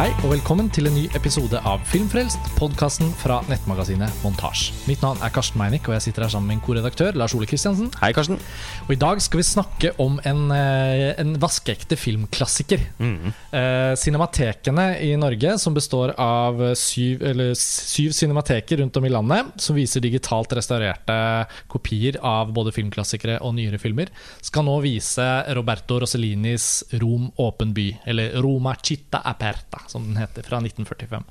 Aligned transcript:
Hei 0.00 0.14
og 0.24 0.30
velkommen 0.30 0.70
til 0.72 0.88
en 0.88 0.94
ny 0.96 1.02
episode 1.12 1.58
av 1.68 1.82
Filmfrelst, 1.84 2.46
podkasten 2.56 3.10
fra 3.20 3.34
nettmagasinet 3.50 4.22
Montasj. 4.24 4.70
Mitt 4.88 5.02
navn 5.04 5.20
er 5.20 5.32
Karsten 5.34 5.60
Meinick, 5.60 5.90
og 5.90 5.92
jeg 5.92 6.06
sitter 6.06 6.24
her 6.24 6.30
sammen 6.32 6.48
med 6.48 6.56
min 6.56 6.62
korredaktør 6.64 7.18
Lars 7.20 7.34
Ole 7.36 7.44
Kristiansen. 7.44 7.90
Hei, 8.00 8.08
Karsten. 8.16 8.40
Og 8.86 8.94
I 8.94 8.96
dag 8.96 9.20
skal 9.20 9.42
vi 9.42 9.44
snakke 9.44 9.90
om 10.00 10.16
en, 10.24 10.40
eh, 10.56 11.12
en 11.20 11.34
vaskeekte 11.36 11.98
filmklassiker. 12.00 12.80
Eh, 13.52 13.92
cinematekene 14.00 15.02
i 15.04 15.16
Norge, 15.16 15.58
som 15.58 15.74
består 15.74 16.14
av 16.16 16.56
syv, 16.74 17.20
eller 17.20 17.52
syv 17.52 18.16
cinemateker 18.16 18.78
rundt 18.78 18.96
om 18.96 19.04
i 19.04 19.10
landet, 19.10 19.52
som 19.60 19.76
viser 19.76 20.00
digitalt 20.00 20.48
restaurerte 20.48 21.46
kopier 21.68 22.16
av 22.22 22.54
både 22.54 22.72
filmklassikere 22.72 23.42
og 23.42 23.54
nyere 23.54 23.78
filmer, 23.78 24.08
skal 24.40 24.64
nå 24.64 24.80
vise 24.80 25.44
Roberto 25.54 26.00
Rossellinis 26.00 26.84
Rom 26.94 27.30
åpen 27.36 27.74
by, 27.74 28.00
eller 28.06 28.40
Roma 28.40 28.74
citta 28.82 29.20
aperta, 29.20 29.89
som 29.90 30.06
den 30.06 30.18
heter, 30.20 30.46
fra 30.46 30.60
1945. 30.62 31.26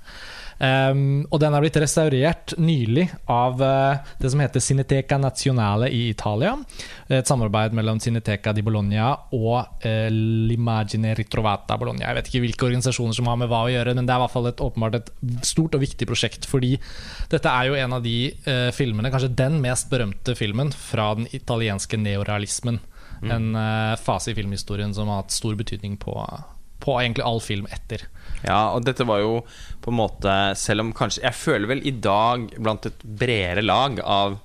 Um, 0.60 1.22
og 1.32 1.40
den 1.40 1.56
er 1.56 1.64
blitt 1.64 1.78
restaurert 1.80 2.54
nylig 2.60 3.06
av 3.32 3.62
uh, 3.64 4.10
det 4.20 4.32
som 4.34 4.42
heter 4.44 4.64
Cineteca 4.64 5.16
Nazionale 5.22 5.88
i 5.96 6.10
Italia. 6.10 6.58
Et 7.08 7.28
samarbeid 7.28 7.76
mellom 7.78 8.02
Cineteca 8.04 8.52
di 8.56 8.66
Bologna 8.66 9.14
og 9.38 9.86
uh, 9.86 10.10
L'Imagine 10.12 11.16
Ritrovata 11.16 11.80
Bologna. 11.80 12.10
Jeg 12.10 12.20
vet 12.20 12.32
ikke 12.32 12.44
hvilke 12.44 12.68
organisasjoner 12.68 13.16
som 13.16 13.32
har 13.32 13.40
med 13.40 13.52
hva 13.52 13.64
å 13.66 13.72
gjøre, 13.72 13.96
men 13.96 14.10
det 14.10 14.16
er 14.16 14.20
i 14.20 14.26
hvert 14.26 14.36
fall 14.36 14.52
et, 14.52 14.66
åpenbart 14.68 15.00
et 15.00 15.14
stort 15.48 15.80
og 15.80 15.86
viktig 15.86 16.10
prosjekt. 16.10 16.50
Fordi 16.50 16.76
dette 17.32 17.56
er 17.56 17.72
jo 17.72 17.80
en 17.80 17.96
av 17.96 18.04
de 18.04 18.18
uh, 18.44 18.70
filmene, 18.76 19.14
kanskje 19.14 19.32
den 19.40 19.62
mest 19.64 19.88
berømte 19.94 20.36
filmen 20.36 20.76
fra 20.76 21.14
den 21.16 21.32
italienske 21.32 22.00
neorealismen. 22.00 22.84
En 23.22 23.56
eh, 23.56 23.96
fase 23.96 24.32
i 24.32 24.36
filmhistorien 24.36 24.94
som 24.94 25.08
har 25.12 25.24
hatt 25.24 25.36
stor 25.36 25.56
betydning 25.60 25.98
på, 26.00 26.16
på 26.80 26.96
egentlig 27.02 27.26
all 27.28 27.42
film 27.44 27.68
etter. 27.72 28.06
Ja, 28.46 28.72
og 28.76 28.86
dette 28.88 29.08
var 29.08 29.20
jo 29.20 29.42
på 29.84 29.92
en 29.92 29.98
måte 30.00 30.34
Selv 30.56 30.86
om 30.86 30.94
kanskje 30.96 31.26
Jeg 31.26 31.36
føler 31.36 31.68
vel 31.68 31.82
i 31.84 31.92
dag, 31.92 32.46
blant 32.56 32.86
et 32.88 33.02
bredere 33.04 33.66
lag 33.66 34.00
av 34.00 34.38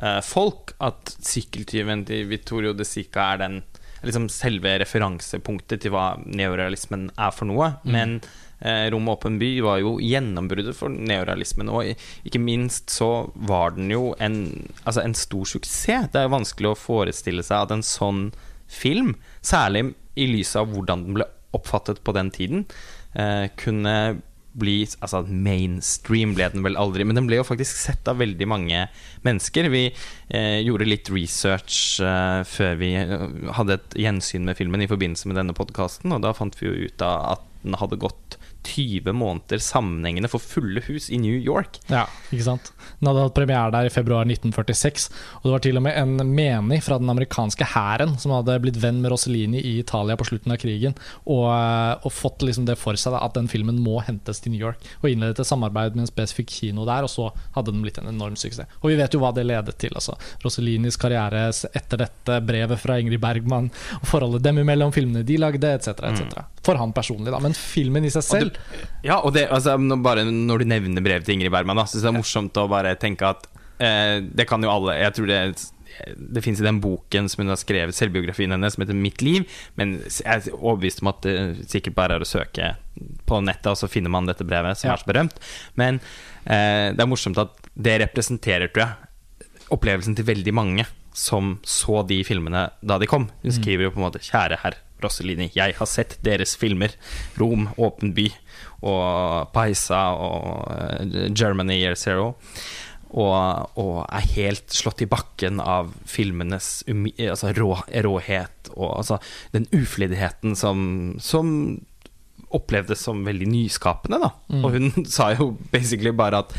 eh, 0.00 0.20
folk, 0.24 0.72
at 0.80 1.12
sykkeltyven 1.20 2.06
til 2.08 2.30
Vittorio 2.30 2.72
De 2.72 2.86
Sica 2.88 3.34
er 3.34 3.42
den 3.42 3.58
liksom 4.04 4.30
selve 4.32 4.78
referansepunktet 4.82 5.84
til 5.84 5.94
hva 5.94 6.14
neorealismen 6.24 7.06
er 7.16 7.30
for 7.32 7.48
noe. 7.48 7.70
Men 7.88 8.18
eh, 8.60 8.86
Rom 8.92 9.08
åpen 9.12 9.38
by 9.40 9.50
var 9.64 9.80
jo 9.80 9.94
gjennombruddet 10.02 10.76
for 10.76 10.92
neorealismen. 10.92 11.72
Og 11.72 11.94
ikke 12.28 12.42
minst 12.42 12.92
så 12.92 13.30
var 13.34 13.76
den 13.78 13.92
jo 13.92 14.12
en, 14.24 14.42
altså 14.84 15.04
en 15.04 15.16
stor 15.16 15.48
suksess. 15.54 16.10
Det 16.12 16.20
er 16.20 16.28
jo 16.28 16.36
vanskelig 16.36 16.72
å 16.72 16.80
forestille 16.80 17.44
seg 17.46 17.64
at 17.64 17.76
en 17.76 17.86
sånn 17.86 18.26
film, 18.68 19.14
særlig 19.44 19.90
i 20.20 20.28
lys 20.30 20.54
av 20.58 20.70
hvordan 20.72 21.08
den 21.08 21.16
ble 21.18 21.28
oppfattet 21.56 22.02
på 22.04 22.14
den 22.16 22.30
tiden, 22.34 22.64
eh, 23.14 23.48
kunne 23.60 23.96
bli 24.54 24.76
Altså 25.02 25.24
mainstream 25.26 26.34
ble 26.36 26.48
den 26.52 26.64
vel 26.66 26.78
aldri, 26.78 27.06
men 27.06 27.18
den 27.18 27.26
ble 27.28 27.40
jo 27.40 27.46
faktisk 27.46 27.74
sett 27.74 28.08
av 28.10 28.20
veldig 28.22 28.48
mange 28.50 28.84
mennesker. 29.26 29.68
Vi 29.72 29.84
eh, 29.90 30.60
gjorde 30.62 30.88
litt 30.88 31.10
research 31.12 31.98
eh, 32.04 32.42
før 32.48 32.78
vi 32.80 32.92
eh, 33.00 33.26
hadde 33.58 33.78
et 33.80 33.98
gjensyn 34.06 34.46
med 34.46 34.58
filmen 34.58 34.84
i 34.84 34.90
forbindelse 34.90 35.30
med 35.30 35.40
denne 35.40 35.56
podkasten, 35.56 36.14
og 36.14 36.22
da 36.24 36.34
fant 36.36 36.58
vi 36.60 36.70
jo 36.70 36.86
ut 36.86 37.04
av 37.04 37.34
at 37.34 37.50
den 37.64 37.78
hadde 37.80 38.00
gått 38.00 38.23
20 38.64 39.12
måneder 39.16 39.60
sammenhengende 39.62 40.30
for 40.32 40.42
fulle 40.42 40.82
hus 40.88 41.10
i 41.12 41.18
New 41.20 41.36
York. 41.36 41.78
Ja, 41.92 42.06
ikke 42.30 42.46
sant? 42.46 42.70
Den 42.98 43.10
hadde 43.10 43.26
hatt 43.26 43.36
premiere 43.36 43.72
der 43.74 43.88
i 43.88 43.92
februar 43.92 44.26
1946. 44.26 45.08
Og 45.40 45.48
det 45.48 45.54
var 45.54 45.64
til 45.64 45.80
og 45.80 45.84
med 45.86 45.98
en 46.00 46.34
menig 46.34 46.80
fra 46.86 46.98
den 47.00 47.10
amerikanske 47.12 47.68
hæren 47.74 48.16
som 48.20 48.34
hadde 48.34 48.58
blitt 48.64 48.80
venn 48.82 49.02
med 49.02 49.12
Rossellini 49.12 49.60
i 49.60 49.76
Italia 49.82 50.16
på 50.18 50.26
slutten 50.28 50.54
av 50.54 50.60
krigen, 50.62 50.96
og, 51.24 51.48
og 52.04 52.14
fått 52.14 52.44
liksom 52.46 52.68
det 52.68 52.78
for 52.80 52.98
seg 53.00 53.14
da, 53.14 53.22
at 53.26 53.36
den 53.36 53.50
filmen 53.50 53.80
må 53.82 54.00
hentes 54.06 54.42
til 54.42 54.54
New 54.54 54.62
York. 54.62 54.82
Og 55.02 55.10
innledet 55.12 55.42
et 55.42 55.50
samarbeid 55.50 55.96
med 55.96 56.06
en 56.06 56.10
spesifikk 56.10 56.52
kino 56.54 56.86
der, 56.88 57.06
og 57.06 57.12
så 57.12 57.30
hadde 57.56 57.74
den 57.74 57.84
blitt 57.84 58.00
en 58.00 58.10
enorm 58.10 58.38
suksess. 58.40 58.70
Og 58.82 58.92
vi 58.92 58.98
vet 59.00 59.14
jo 59.14 59.22
hva 59.22 59.32
det 59.34 59.46
ledet 59.48 59.76
til. 59.80 59.94
altså. 59.94 60.16
Rossellinis 60.44 60.98
karriere 61.00 61.46
etter 61.50 62.04
dette, 62.04 62.40
brevet 62.46 62.80
fra 62.80 62.98
Ingrid 63.00 63.22
Bergman, 63.22 63.70
og 64.00 64.08
forholdet 64.08 64.44
dem 64.46 64.60
imellom, 64.62 64.92
filmene 64.94 65.24
de 65.26 65.38
lagde, 65.40 65.74
etc. 65.78 65.94
etc. 66.10 66.44
For 66.64 66.80
han 66.80 66.94
personlig, 66.96 67.32
da. 67.34 67.40
Men 67.42 67.56
filmen 67.56 68.06
i 68.06 68.12
seg 68.12 68.24
selv 68.26 68.53
Ja, 69.04 69.18
og 69.20 69.34
det, 69.36 69.48
altså, 69.52 69.76
bare 70.02 70.24
når 70.24 70.58
du 70.58 70.64
nevner 70.64 71.04
brevet 71.04 71.26
til 71.26 71.34
Ingrid 71.36 71.52
Bergman, 71.52 71.76
da, 71.76 71.84
synes 71.84 72.02
jeg 72.02 72.08
det 72.08 72.14
er 72.14 72.20
morsomt 72.22 72.60
å 72.60 72.68
bare 72.72 72.94
tenke 73.00 73.28
at 73.28 73.46
eh, 73.78 74.20
det 74.24 74.46
kan 74.48 74.62
jo 74.64 74.70
alle 74.72 74.96
Jeg 75.00 75.14
tror 75.18 75.26
det 75.26 75.40
det 76.18 76.42
fins 76.42 76.58
i 76.58 76.64
den 76.64 76.80
boken 76.82 77.28
som 77.30 77.44
hun 77.44 77.52
har 77.52 77.58
skrevet, 77.60 77.94
selvbiografien 77.94 78.50
hennes, 78.50 78.74
som 78.74 78.82
heter 78.82 78.96
'Mitt 78.98 79.22
liv'. 79.22 79.44
Men 79.76 80.00
jeg 80.02 80.24
er 80.26 80.56
overbevist 80.56 81.02
om 81.02 81.08
at 81.12 81.20
det 81.22 81.68
sikkert 81.70 81.94
bare 81.94 82.16
er 82.16 82.24
å 82.24 82.26
søke 82.26 82.76
på 83.26 83.40
nettet, 83.44 83.70
og 83.70 83.76
så 83.78 83.88
finner 83.88 84.10
man 84.10 84.26
dette 84.26 84.42
brevet, 84.42 84.76
som 84.76 84.88
Ja. 84.88 84.94
er 84.94 84.98
så 84.98 85.06
berømt. 85.06 85.38
Men 85.76 86.00
eh, 86.46 86.90
det 86.92 87.00
er 87.00 87.06
morsomt 87.06 87.38
at 87.38 87.50
det 87.76 88.00
representerer, 88.00 88.72
tror 88.72 88.86
jeg, 88.86 89.48
opplevelsen 89.70 90.16
til 90.16 90.24
veldig 90.24 90.54
mange 90.54 90.86
som 91.14 91.60
så 91.62 92.02
de 92.06 92.24
filmene 92.24 92.70
da 92.82 92.98
de 92.98 93.06
kom. 93.06 93.30
Hun 93.42 93.52
skriver 93.52 93.84
jo 93.84 93.90
på 93.90 94.02
en 94.02 94.10
måte 94.10 94.18
'Kjære 94.18 94.58
herr 94.62 94.74
Rossellini, 95.04 95.50
jeg 95.54 95.76
har 95.78 95.90
sett 95.90 96.18
deres 96.24 96.56
filmer. 96.60 96.94
Rom, 97.40 97.68
Åpen 97.78 98.14
by 98.16 98.28
og 98.84 99.52
Paisa 99.54 100.06
og 100.16 100.72
eh, 100.74 101.30
Germany 101.32 101.78
Year 101.78 101.98
Zero. 101.98 102.32
Og, 103.14 103.70
og 103.78 103.98
er 104.10 104.30
helt 104.34 104.74
slått 104.74 105.04
i 105.04 105.06
bakken 105.06 105.60
av 105.62 105.92
filmenes 106.10 106.80
altså 106.90 107.52
rå, 107.54 107.68
råhet 108.02 108.72
og 108.74 108.88
altså 108.88 109.20
den 109.54 109.68
uflidigheten 109.70 110.56
som, 110.58 110.80
som 111.22 111.52
opplevdes 112.54 113.04
som 113.06 113.22
veldig 113.26 113.46
nyskapende. 113.50 114.18
Da. 114.22 114.32
Og 114.62 114.74
hun 114.74 114.90
sa 115.16 115.30
jo 115.36 115.52
basically 115.70 116.14
bare 116.14 116.42
at 116.42 116.56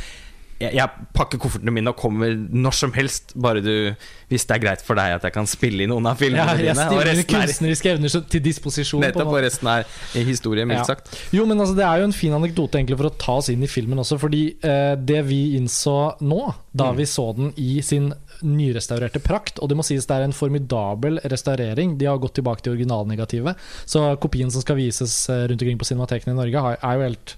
jeg, 0.60 0.72
jeg 0.78 1.08
pakker 1.14 1.40
koffertene 1.44 1.72
mine 1.76 1.92
og 1.92 1.98
kommer 2.00 2.32
når 2.36 2.76
som 2.78 2.94
helst, 2.96 3.34
bare 3.36 3.60
du 3.60 3.72
Hvis 4.32 4.46
det 4.48 4.56
er 4.56 4.62
greit 4.64 4.82
for 4.82 4.96
deg 4.98 5.18
at 5.18 5.26
jeg 5.28 5.34
kan 5.36 5.46
spille 5.46 5.84
i 5.84 5.88
noen 5.90 6.06
av 6.10 6.16
filmene 6.18 6.46
ja, 6.46 6.56
dine. 6.58 6.86
Og 6.96 7.02
resten 7.06 7.36
er, 7.36 7.46
kunstneriske 7.46 7.92
evner 7.92 8.14
til 8.32 8.42
disposisjon. 8.42 9.02
nettopp, 9.04 9.28
og 9.36 9.42
resten 9.44 9.68
er 9.70 9.84
historie, 10.26 10.66
mildt 10.66 10.80
Ja. 10.80 10.96
sagt. 10.96 11.12
Jo, 11.36 11.46
men 11.46 11.60
altså, 11.60 11.76
Det 11.76 11.84
er 11.86 12.00
jo 12.00 12.08
en 12.10 12.16
fin 12.16 12.34
anekdote 12.34 12.80
egentlig 12.80 12.98
for 12.98 13.10
å 13.12 13.14
ta 13.18 13.36
oss 13.38 13.50
inn 13.50 13.62
i 13.64 13.68
filmen 13.68 14.00
også. 14.00 14.18
Fordi 14.20 14.56
eh, 14.64 14.96
det 14.96 15.22
vi 15.28 15.58
innså 15.60 16.18
nå, 16.22 16.54
da 16.74 16.92
Mm. 16.92 16.98
vi 16.98 17.04
så 17.06 17.36
den 17.36 17.54
i 17.58 17.82
sin 17.82 18.14
nyrestaurerte 18.44 19.22
prakt 19.24 19.60
Og 19.64 19.70
det 19.70 19.78
må 19.78 19.84
sies 19.86 20.06
det 20.06 20.16
er 20.18 20.24
en 20.26 20.34
formidabel 20.36 21.20
restaurering. 21.24 21.98
De 21.98 22.06
har 22.10 22.18
gått 22.18 22.36
tilbake 22.40 22.62
til 22.66 22.74
originalnegativet. 22.76 23.56
Så 23.86 24.04
kopien 24.20 24.52
som 24.52 24.62
skal 24.62 24.76
vises 24.80 25.30
eh, 25.30 25.46
rundt 25.48 25.62
omkring 25.62 25.78
på 25.80 25.86
cinematekene 25.88 26.34
i 26.34 26.40
Norge, 26.42 26.78
er 26.82 26.96
jo 26.98 27.02
helt 27.10 27.36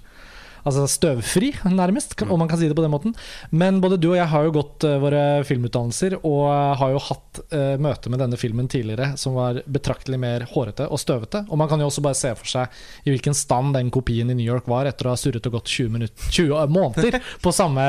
Altså 0.68 0.84
støvfri, 0.90 1.50
nærmest, 1.72 2.14
kan- 2.18 2.28
om 2.30 2.38
man 2.42 2.48
kan 2.50 2.60
si 2.60 2.68
det 2.68 2.76
på 2.76 2.84
den 2.84 2.92
måten. 2.92 3.14
Men 3.50 3.80
både 3.80 3.96
du 4.00 4.10
og 4.12 4.18
jeg 4.18 4.28
har 4.28 4.44
jo 4.44 4.52
gått 4.58 4.84
eh, 4.84 4.98
våre 5.00 5.22
filmutdannelser, 5.48 6.18
og 6.22 6.42
eh, 6.52 6.74
har 6.82 6.92
jo 6.92 7.00
hatt 7.08 7.40
uh, 7.54 7.76
møte 7.80 8.10
med 8.12 8.20
denne 8.20 8.36
filmen 8.40 8.68
tidligere 8.68 9.12
som 9.20 9.36
var 9.38 9.60
betraktelig 9.70 10.18
mer 10.20 10.44
hårete 10.50 10.88
og 10.90 11.00
støvete. 11.00 11.44
Og 11.48 11.58
man 11.60 11.70
kan 11.70 11.80
jo 11.80 11.86
også 11.88 12.02
bare 12.04 12.18
se 12.18 12.32
for 12.36 12.50
seg 12.50 12.78
i 13.06 13.12
hvilken 13.14 13.36
stand 13.38 13.72
den 13.78 13.92
kopien 13.94 14.28
i 14.30 14.36
New 14.36 14.44
York 14.46 14.66
var 14.68 14.88
etter 14.90 15.08
å 15.08 15.14
ha 15.14 15.20
surret 15.20 15.46
og 15.48 15.54
gått 15.58 15.70
20, 15.72 15.92
minutter, 15.94 16.32
20 16.34 16.74
måneder 16.74 17.18
på 17.44 17.52
samme 17.54 17.84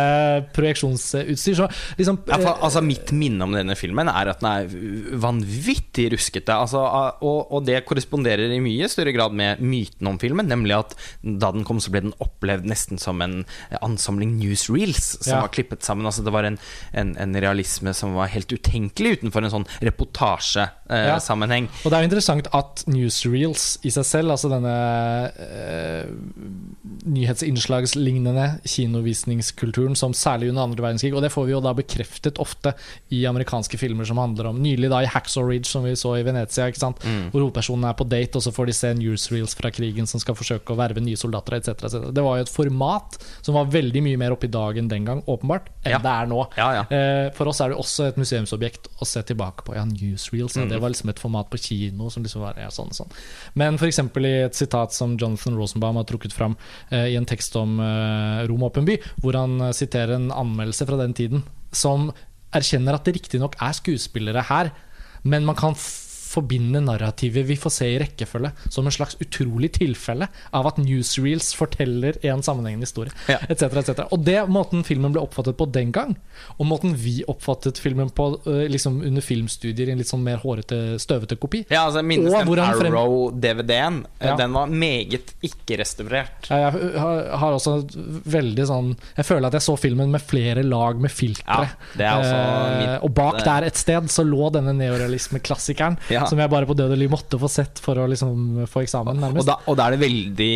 projeksjonsutstyr. 0.55 1.57
Så 1.59 1.67
liksom 1.99 2.21
Ja, 2.29 2.37
for, 2.39 2.53
altså 2.69 2.83
Mitt 2.85 3.11
minne 3.15 3.43
om 3.45 3.53
denne 3.55 3.75
filmen 3.79 4.09
er 4.11 4.31
at 4.31 4.43
den 4.43 4.49
er 4.51 5.17
vanvittig 5.21 6.09
ruskete. 6.13 6.55
Altså, 6.55 6.81
og, 7.25 7.51
og 7.51 7.65
det 7.67 7.81
korresponderer 7.89 8.53
i 8.55 8.61
mye 8.63 8.87
større 8.91 9.13
grad 9.15 9.35
med 9.35 9.61
myten 9.65 10.09
om 10.09 10.19
filmen, 10.21 10.47
nemlig 10.49 10.77
at 10.77 10.95
da 11.21 11.51
den 11.55 11.65
kom, 11.67 11.81
så 11.83 11.91
ble 11.93 12.05
den 12.07 12.15
opplevd 12.23 12.68
nesten 12.69 12.99
som 13.01 13.21
en 13.25 13.41
ansamling 13.81 14.37
newsreels 14.39 15.17
som 15.23 15.33
Ja. 15.35 15.41
var 15.43 15.51
klippet 15.53 15.83
sammen. 15.85 16.05
Altså 16.05 16.23
Det 16.23 16.31
var 16.33 16.43
en, 16.47 16.57
en, 16.93 17.15
en 17.17 17.35
realisme 17.41 17.93
som 17.93 18.13
var 18.15 18.27
helt 18.31 18.49
utenkelig 18.53 19.17
utenfor 19.19 19.43
en 19.43 19.53
sånn 19.57 19.67
reportasjesammenheng. 19.85 21.67
Og 21.83 21.89
det 21.91 21.97
er 21.97 22.03
jo 22.05 22.09
interessant 22.09 22.47
at 22.55 22.83
newsreels 22.89 23.67
i 23.85 23.91
seg 23.93 24.05
selv, 24.07 24.33
altså 24.35 24.49
denne 24.51 24.73
eh, 25.39 26.07
nyhetsinnslagslignende 27.09 28.45
kinovisningskulturen 28.69 29.95
som 29.99 30.13
særlig 30.17 30.49
under 30.51 30.63
andre 30.67 30.83
verdenskrig, 30.83 31.13
og 31.15 31.23
det 31.25 31.31
får 31.33 31.47
vi 31.49 31.53
jo 31.55 31.61
da 31.63 31.73
bekreftet 31.77 32.39
ofte 32.41 32.73
i 33.15 33.23
amerikanske 33.29 33.77
filmer 33.79 34.07
som 34.07 34.19
handler 34.21 34.49
om 34.51 34.59
Nylig 34.59 34.89
da 34.91 34.99
i 35.05 35.07
Hacksaw 35.09 35.45
Ridge, 35.47 35.69
som 35.69 35.85
vi 35.87 35.93
så 35.95 36.15
i 36.19 36.23
Venezia, 36.27 36.67
ikke 36.69 36.81
sant? 36.81 36.99
hvor 37.31 37.41
hovedpersonen 37.45 37.85
er 37.89 37.95
på 37.97 38.05
date, 38.09 38.35
og 38.39 38.43
så 38.43 38.51
får 38.53 38.69
de 38.69 38.73
se 38.75 38.89
newsreels 38.97 39.55
fra 39.57 39.71
krigen 39.73 40.07
som 40.09 40.19
skal 40.21 40.35
forsøke 40.37 40.73
å 40.73 40.77
verve 40.79 41.01
nye 41.03 41.17
soldater, 41.19 41.55
etc. 41.59 41.69
etc. 41.87 42.09
Det 42.15 42.23
var 42.25 42.37
jo 42.39 42.45
et 42.45 42.48
format 42.49 43.17
som 43.45 43.55
var 43.55 43.69
veldig 43.71 44.01
mye 44.05 44.19
mer 44.19 44.33
oppe 44.35 44.47
i 44.49 44.51
dagen 44.53 44.87
den 44.91 45.05
gang, 45.07 45.21
åpenbart, 45.29 45.69
enn 45.85 45.91
Ja. 45.95 45.99
det 46.03 46.13
er 46.13 46.29
nå. 46.31 46.41
Ja, 46.57 46.67
ja. 46.79 46.83
Eh, 46.89 47.29
For 47.37 47.47
oss 47.51 47.61
er 47.61 47.69
det 47.73 47.77
også 47.79 48.07
et 48.09 48.17
museumsobjekt 48.19 48.89
å 49.01 49.07
se 49.07 49.21
tilbake 49.23 49.63
på. 49.67 49.75
Ja, 49.77 49.85
newsreels, 49.85 50.55
ja, 50.57 50.65
det 50.65 50.79
var 50.81 50.89
liksom 50.93 51.09
et 51.13 51.19
format 51.21 51.49
på 51.49 51.57
kino 51.61 52.09
som 52.09 52.23
liksom 52.25 52.41
var 52.41 52.57
ja, 52.59 52.69
sånn 52.73 52.91
sånn. 52.95 53.11
Men 53.55 53.75
f.eks. 53.79 53.99
i 53.99 54.33
et 54.45 54.55
sitat 54.55 54.93
som 54.93 55.15
Jonathan 55.17 55.55
Rosenbaum 55.59 55.95
har 56.01 56.05
trukket 56.09 56.33
fram 56.33 56.57
eh, 56.91 57.13
i 57.13 57.15
en 57.19 57.25
tekst 57.29 57.55
om 57.59 57.79
eh, 57.79 58.45
Rom 58.49 58.63
åpen 58.67 58.85
by, 58.89 58.97
hvor 59.21 59.37
han 59.39 59.59
eh, 59.61 59.71
siterer 59.75 60.15
en 60.17 60.31
anmeldelse 60.31 60.85
fra 60.89 60.97
den 60.97 61.13
tiden 61.13 61.43
som 61.71 62.09
erkjenner 62.55 62.95
at 62.97 63.05
det 63.05 63.13
riktignok 63.19 63.55
er 63.61 63.75
skuespillere 63.77 64.41
her, 64.49 64.71
men 65.23 65.45
man 65.45 65.55
kan 65.59 65.75
forbinde 66.29 66.81
narrativet 66.85 67.45
vi 67.49 67.55
får 67.57 67.71
se 67.73 67.87
i 67.89 67.99
rekkefølge, 68.03 68.51
som 68.69 68.85
en 68.85 68.93
slags 68.93 69.17
utrolig 69.23 69.71
tilfelle 69.79 70.27
av 70.53 70.67
at 70.69 70.77
newsreels 70.77 71.51
forteller 71.57 72.19
en 72.29 72.43
sammenhengende 72.45 72.85
historie, 72.85 73.11
Ja. 73.27 73.39
etc. 73.49 73.81
cetera 73.85 74.07
Og 74.13 74.23
det 74.23 74.37
måten 74.47 74.83
filmen 74.85 75.11
ble 75.15 75.21
oppfattet 75.25 75.57
på 75.57 75.65
den 75.71 75.91
gang, 75.91 76.15
og 76.59 76.65
måten 76.69 76.93
vi 76.95 77.23
oppfattet 77.27 77.77
filmen 77.81 78.09
på 78.13 78.29
liksom 78.69 79.01
under 79.05 79.21
filmstudier 79.25 79.89
i 79.89 79.91
en 79.91 79.97
litt 79.97 80.07
sånn 80.11 80.23
mer 80.23 80.37
hårete, 80.37 80.99
støvete 81.01 81.35
kopi 81.39 81.65
Ja, 81.69 81.87
altså 81.87 81.99
jeg 82.03 82.05
minnes 82.05 82.31
den 82.33 82.93
Arrow-DVD-en. 82.93 84.05
Eh, 84.19 84.27
Ja. 84.29 84.35
Den 84.37 84.53
var 84.53 84.67
meget 84.67 85.33
ikke 85.41 85.77
restaurert. 85.81 86.47
Ja, 86.49 86.69
Jeg 86.69 86.99
har, 86.99 87.53
også 87.53 87.87
veldig 88.29 88.65
sånn 88.67 88.95
Jeg 89.17 89.25
føler 89.25 89.47
at 89.47 89.53
jeg 89.53 89.61
så 89.61 89.75
filmen 89.79 90.11
med 90.11 90.21
flere 90.21 90.63
lag 90.63 90.99
med 91.01 91.09
filtre. 91.11 91.43
Ja, 91.47 91.67
det 91.97 92.05
også 92.05 92.35
Eh, 92.35 92.79
mitt- 92.79 93.03
og 93.03 93.13
bak 93.13 93.43
der 93.43 93.63
et 93.65 93.75
sted 93.75 94.03
så 94.09 94.23
lå 94.23 94.51
denne 94.51 94.73
neorealismeklassikeren, 94.77 95.97
Ja. 96.09 96.18
Som 96.27 96.39
jeg 96.41 96.51
bare 96.51 96.67
på 96.69 96.75
død 96.77 96.93
og 96.95 96.99
liv 96.99 97.11
måtte 97.11 97.39
få 97.39 97.49
sett 97.51 97.79
for 97.83 97.99
å 98.01 98.07
liksom 98.09 98.65
få 98.69 98.83
eksamen, 98.85 99.23
Og 99.29 99.45
da, 99.47 99.59
og 99.69 99.77
da 99.79 99.87
er 99.87 99.95
det 99.95 100.01
veldig 100.03 100.55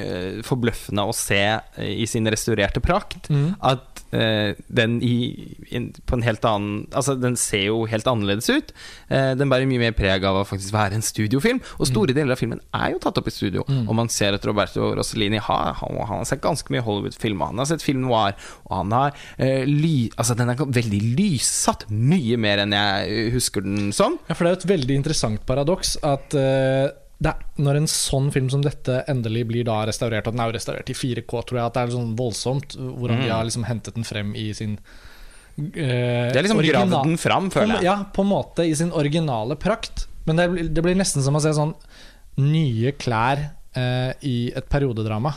eh, 0.00 0.40
forbløffende 0.46 1.06
å 1.08 1.14
se 1.16 1.42
eh, 1.42 1.92
i 2.02 2.08
sin 2.10 2.28
restaurerte 2.30 2.82
prakt 2.84 3.30
mm. 3.32 3.48
at 3.72 3.91
den 4.12 4.98
i, 5.02 5.16
in, 5.72 5.90
på 6.06 6.18
en 6.18 6.26
helt 6.26 6.44
annen 6.44 6.84
Altså, 6.92 7.14
den 7.16 7.36
ser 7.40 7.66
jo 7.70 7.82
helt 7.88 8.06
annerledes 8.08 8.50
ut. 8.52 8.72
Eh, 9.08 9.32
den 9.38 9.48
bærer 9.50 9.68
mye 9.68 9.80
mer 9.80 9.94
preg 9.96 10.24
av 10.28 10.42
å 10.42 10.46
faktisk 10.46 10.74
være 10.74 10.98
en 10.98 11.04
studiofilm. 11.04 11.62
Og 11.78 11.88
store 11.88 12.02
store 12.02 12.16
deler 12.16 12.34
av 12.34 12.40
filmen 12.40 12.60
er 12.74 12.92
jo 12.94 13.00
tatt 13.02 13.18
opp 13.20 13.28
i 13.30 13.34
studio. 13.34 13.64
Og 13.66 13.94
man 13.96 14.10
ser 14.12 14.36
at 14.36 14.46
Roberto 14.48 14.92
Rossellini 14.96 15.40
har, 15.42 15.74
han, 15.80 16.00
han 16.02 16.22
har 16.22 16.28
sett 16.28 16.42
ganske 16.44 16.72
mye 16.72 16.84
Hollywood-film. 16.84 17.42
Han 17.46 17.62
har 17.62 17.70
sett 17.70 17.84
film 17.84 18.02
noir, 18.06 18.36
og 18.68 18.74
han 18.80 18.96
har 18.96 19.18
eh, 19.38 19.64
ly, 19.68 20.10
Altså, 20.16 20.36
den 20.38 20.52
er 20.52 20.58
veldig 20.60 21.02
lyssatt. 21.18 21.86
Mye 21.90 22.38
mer 22.40 22.64
enn 22.64 22.74
jeg 22.76 23.30
husker 23.36 23.64
den 23.64 23.92
som. 23.96 24.18
Ja, 24.28 24.36
for 24.36 24.46
det 24.46 24.52
er 24.52 24.60
et 24.60 24.72
veldig 24.74 24.98
interessant 25.02 25.46
paradoks 25.48 25.96
at 26.06 26.36
eh, 26.38 26.90
det 27.22 27.32
når 27.62 27.78
en 27.80 27.88
sånn 27.90 28.28
film 28.34 28.48
som 28.52 28.62
dette 28.64 29.02
endelig 29.10 29.44
blir 29.50 29.66
da 29.68 29.82
restaurert, 29.88 30.26
og 30.26 30.34
den 30.34 30.42
er 30.42 30.50
jo 30.50 30.56
restaurert 30.56 30.90
i 30.92 30.96
4K, 30.96 31.42
tror 31.48 31.58
jeg 31.60 31.64
at 31.66 31.76
det 31.76 31.82
er 31.84 31.94
sånn 31.94 32.14
voldsomt 32.18 32.76
hvordan 32.78 33.22
de 33.22 33.30
har 33.32 33.46
liksom 33.48 33.66
hentet 33.68 33.98
den 33.98 34.06
frem 34.08 34.32
i 34.38 34.48
sin 34.56 34.78
eh, 35.56 36.32
Det 36.32 36.38
er 36.40 36.46
liksom 36.46 36.62
gravd 36.64 36.96
den 36.96 37.18
fram, 37.20 37.50
føler 37.54 37.78
jeg. 37.78 37.88
ja, 37.90 37.96
på 38.14 38.24
en 38.24 38.32
måte 38.32 38.66
i 38.66 38.74
sin 38.78 38.92
originale 38.96 39.58
prakt. 39.60 40.06
Men 40.26 40.38
det, 40.38 40.48
det 40.74 40.84
blir 40.84 40.98
nesten 40.98 41.24
som 41.24 41.36
å 41.38 41.42
se 41.42 41.52
sånn 41.56 41.74
nye 42.40 42.94
klær 42.96 43.42
eh, 43.76 44.12
i 44.26 44.36
et 44.56 44.68
periodedrama. 44.72 45.34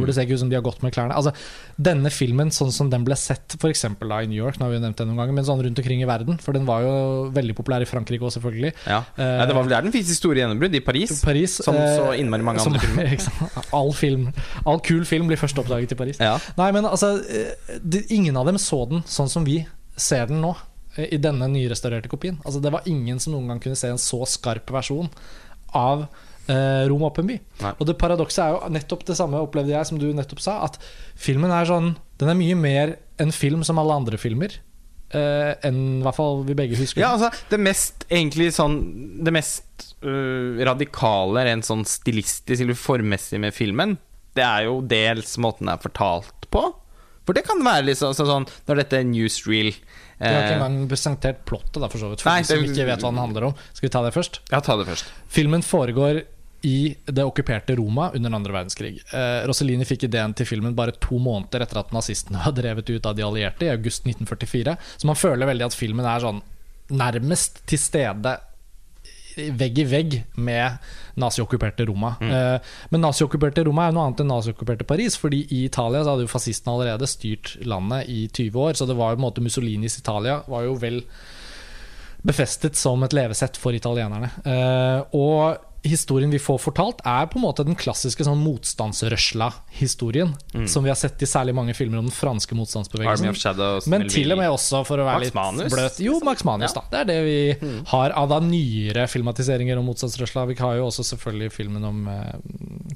Hvor 0.00 0.06
det 0.10 0.14
ser 0.16 0.26
ikke 0.26 0.36
ut 0.38 0.42
som 0.42 0.50
de 0.52 0.56
har 0.58 0.64
gått 0.64 0.82
med 0.82 0.92
klærne. 0.94 1.14
Altså, 1.18 1.32
denne 1.76 2.10
filmen, 2.14 2.50
sånn 2.54 2.72
som 2.72 2.88
den 2.92 3.04
ble 3.04 3.16
sett 3.18 3.56
f.eks. 3.58 3.84
i 3.84 3.92
New 4.30 4.38
York, 4.38 4.58
nå 4.60 4.66
har 4.66 4.72
vi 4.74 4.80
nevnt 4.82 4.96
det 5.00 5.06
noen 5.08 5.20
ganger, 5.20 5.36
men 5.36 5.44
sånn 5.48 5.62
rundt 5.64 5.78
omkring 5.82 6.02
i 6.02 6.08
verden, 6.08 6.38
for 6.42 6.52
den 6.56 6.66
var 6.68 6.82
jo 6.86 6.94
veldig 7.34 7.56
populær 7.58 7.84
i 7.84 7.88
Frankrike 7.88 8.24
òg, 8.24 8.32
selvfølgelig. 8.36 8.72
Ja. 8.86 9.02
Eh, 9.16 9.34
ja, 9.42 9.46
det 9.50 9.56
var 9.56 9.66
vel 9.66 9.74
der 9.74 9.86
den 9.86 9.94
fikk 9.94 10.06
sitt 10.08 10.20
store 10.20 10.42
gjennombrudd, 10.42 10.74
i 10.74 10.80
Paris. 10.84 11.20
Paris, 11.24 11.58
Som 11.64 11.76
eh, 11.76 11.96
så 11.98 12.10
innmari 12.18 12.42
mange 12.46 12.64
som- 12.64 12.72
andre 12.72 12.86
filmer. 12.86 13.16
All 13.78 13.92
film 13.96 14.28
All 14.66 14.80
kul 14.84 15.04
film 15.08 15.28
blir 15.30 15.40
først 15.40 15.58
oppdaget 15.60 15.92
i 15.92 15.98
Paris. 15.98 16.18
Ja. 16.22 16.38
Nei, 16.58 16.70
men 16.72 16.84
altså 16.88 17.14
eh, 17.28 18.02
Ingen 18.12 18.36
av 18.36 18.46
dem 18.48 18.58
så 18.60 18.82
den 18.90 19.02
sånn 19.08 19.30
som 19.32 19.44
vi 19.46 19.62
ser 19.96 20.26
den 20.30 20.40
nå, 20.42 20.54
i 20.96 21.16
denne 21.20 21.46
nyrestaurerte 21.48 22.10
kopien. 22.12 22.36
Altså 22.44 22.60
Det 22.60 22.72
var 22.72 22.82
ingen 22.90 23.20
som 23.22 23.32
noen 23.32 23.48
gang 23.48 23.60
kunne 23.64 23.78
se 23.78 23.88
en 23.92 24.00
så 24.00 24.22
skarp 24.28 24.68
versjon 24.74 25.08
av 25.72 26.06
eh, 26.50 26.82
Rom 26.90 27.04
opp 27.06 27.20
en 27.22 27.30
by. 27.30 27.38
Nei. 27.62 27.72
Og 27.78 27.88
det 27.88 27.98
paradokset 28.00 28.42
er 28.44 28.56
jo 28.56 28.72
nettopp 28.74 29.06
det 29.08 29.16
samme, 29.18 29.40
opplevde 29.44 29.74
jeg, 29.74 29.88
som 29.88 30.00
du 30.00 30.08
nettopp 30.16 30.42
sa, 30.42 30.58
at 30.66 30.78
filmen 31.18 31.52
er 31.54 31.68
sånn 31.68 31.94
Den 32.20 32.30
er 32.32 32.38
mye 32.38 32.58
mer 32.58 32.96
en 33.22 33.32
film 33.34 33.64
som 33.66 33.80
alle 33.82 33.96
andre 34.02 34.20
filmer. 34.20 34.54
Uh, 35.12 35.52
enn 35.66 35.80
i 35.98 36.04
hvert 36.06 36.16
fall 36.16 36.40
vi 36.46 36.56
begge 36.56 36.78
husker. 36.78 37.02
Ja, 37.02 37.10
altså 37.18 37.28
Det 37.50 37.58
mest 37.60 38.06
egentlig 38.08 38.46
sånn 38.56 38.78
Det 39.20 39.34
mest 39.36 39.90
uh, 40.06 40.56
radikale 40.64 41.42
rent 41.44 41.68
sånn 41.68 41.84
stilistisk 41.84 42.64
eller 42.64 42.78
formmessig 42.78 43.42
med 43.42 43.52
filmen, 43.52 43.98
det 44.32 44.46
er 44.46 44.70
jo 44.70 44.78
dels 44.88 45.34
måten 45.36 45.66
den 45.66 45.74
er 45.74 45.82
fortalt 45.82 46.48
på. 46.48 46.70
For 47.26 47.36
det 47.36 47.44
kan 47.44 47.60
være 47.62 47.90
litt 47.90 48.00
sånn, 48.00 48.48
Når 48.66 48.80
dette 48.82 49.02
newsreel 49.04 49.74
Vi 50.22 50.30
har 50.30 50.44
ikke 50.44 50.54
eh, 50.54 50.60
engang 50.60 50.90
presentert 50.90 51.42
plottet, 51.48 51.80
da, 51.82 51.88
for 51.90 52.02
så 52.02 52.12
vidt. 52.12 52.22
For 52.22 52.30
Nei, 52.30 52.44
de 52.44 52.50
som 52.52 52.62
ikke 52.68 52.86
vet 52.88 53.02
hva 53.02 53.10
den 53.10 53.20
handler 53.22 53.48
om. 53.50 53.56
Skal 53.72 53.88
vi 53.88 53.92
ta 53.96 54.04
det 54.06 54.14
først? 54.14 54.38
Ja, 54.52 54.62
ta 54.62 54.76
det 54.78 54.86
først. 54.88 55.10
Filmen 55.32 55.66
foregår 55.66 56.22
i 56.62 56.94
det 57.04 57.24
okkuperte 57.26 57.74
Roma 57.76 58.08
under 58.12 58.30
den 58.30 58.38
andre 58.38 58.54
verdenskrig. 58.54 59.00
Eh, 59.10 59.40
Rossellini 59.50 59.86
fikk 59.88 60.06
ideen 60.06 60.34
til 60.38 60.46
filmen 60.46 60.76
bare 60.78 60.94
to 61.02 61.18
måneder 61.18 61.64
etter 61.64 61.82
at 61.82 61.90
nazistene 61.94 62.42
var 62.44 62.54
drevet 62.54 62.92
ut 62.92 63.08
av 63.10 63.18
de 63.18 63.26
allierte, 63.26 63.66
i 63.66 63.74
august 63.74 64.06
1944. 64.06 64.76
Så 64.96 65.10
man 65.10 65.18
føler 65.18 65.50
veldig 65.50 65.66
at 65.66 65.78
filmen 65.78 66.06
er 66.06 66.22
sånn 66.22 66.42
nærmest 66.92 67.62
til 67.70 67.80
stede 67.80 68.36
vegg 69.36 69.78
i 69.82 69.86
vegg 69.88 70.16
med 70.36 70.78
naziokkuperte 71.20 71.86
Roma. 71.88 72.14
Mm. 72.20 72.70
men 72.90 73.04
naziokkuperte 73.04 73.64
Roma 73.66 73.86
er 73.88 73.96
noe 73.96 74.06
annet 74.08 74.22
enn 74.24 74.32
naziokkuperte 74.32 74.86
Paris. 74.88 75.18
Fordi 75.20 75.42
i 75.50 75.64
Italia 75.66 76.02
så 76.02 76.14
hadde 76.14 76.26
jo 76.26 76.32
fascistene 76.32 76.76
allerede 76.76 77.08
styrt 77.10 77.56
landet 77.68 78.08
i 78.12 78.26
20 78.28 78.64
år. 78.66 78.78
Så 78.78 78.88
det 78.88 78.96
var 78.98 79.12
jo 79.12 79.18
på 79.18 79.22
en 79.22 79.28
måte 79.28 79.44
Mussolinis 79.44 79.98
Italia 80.00 80.40
var 80.48 80.66
jo 80.68 80.76
vel 80.80 81.02
befestet 82.22 82.78
som 82.78 83.02
et 83.02 83.14
levesett 83.16 83.58
for 83.58 83.74
italienerne. 83.74 84.30
Eh, 84.46 85.16
og 85.18 85.71
historien 85.82 86.30
vi 86.30 86.38
får 86.38 86.58
fortalt, 86.62 87.00
er 87.04 87.26
på 87.26 87.38
en 87.40 87.42
måte 87.46 87.64
den 87.66 87.74
klassiske 87.78 88.22
sånn 88.26 88.38
motstandsrørsla-historien. 88.44 90.34
Som 90.68 90.84
vi 90.84 90.90
har 90.92 90.96
sett 90.98 91.22
i 91.22 91.26
særlig 91.26 91.54
mange 91.56 91.74
filmer 91.74 91.98
om 91.98 92.06
den 92.06 92.14
franske 92.14 92.54
motstandsbevegelsen. 92.54 93.34
Shadows 93.34 93.86
Men 93.90 94.04
Melville. 94.04 94.14
til 94.22 94.32
og 94.32 94.38
med 94.38 94.50
også, 94.52 94.82
for 94.86 94.98
å 95.02 95.06
være 95.06 95.18
Max 95.18 95.24
litt 95.26 95.34
Manus? 95.34 95.72
bløt 95.74 95.98
Jo, 96.04 96.20
Max 96.24 96.44
Manus, 96.44 96.72
Ja. 96.74 96.80
da. 96.80 96.84
Det 96.90 97.00
er 97.00 97.04
det 97.10 97.24
vi 97.24 97.84
har 97.90 98.10
av 98.12 98.28
da 98.28 98.38
nyere 98.40 99.06
filmatiseringer 99.08 99.78
om 99.78 99.86
motstandsrørsla. 99.86 100.46
Vi 100.48 100.54
har 100.60 100.76
jo 100.76 100.86
også 100.86 101.02
selvfølgelig 101.16 101.52
filmen 101.52 101.84
om 101.84 102.06
eh, 102.08 102.32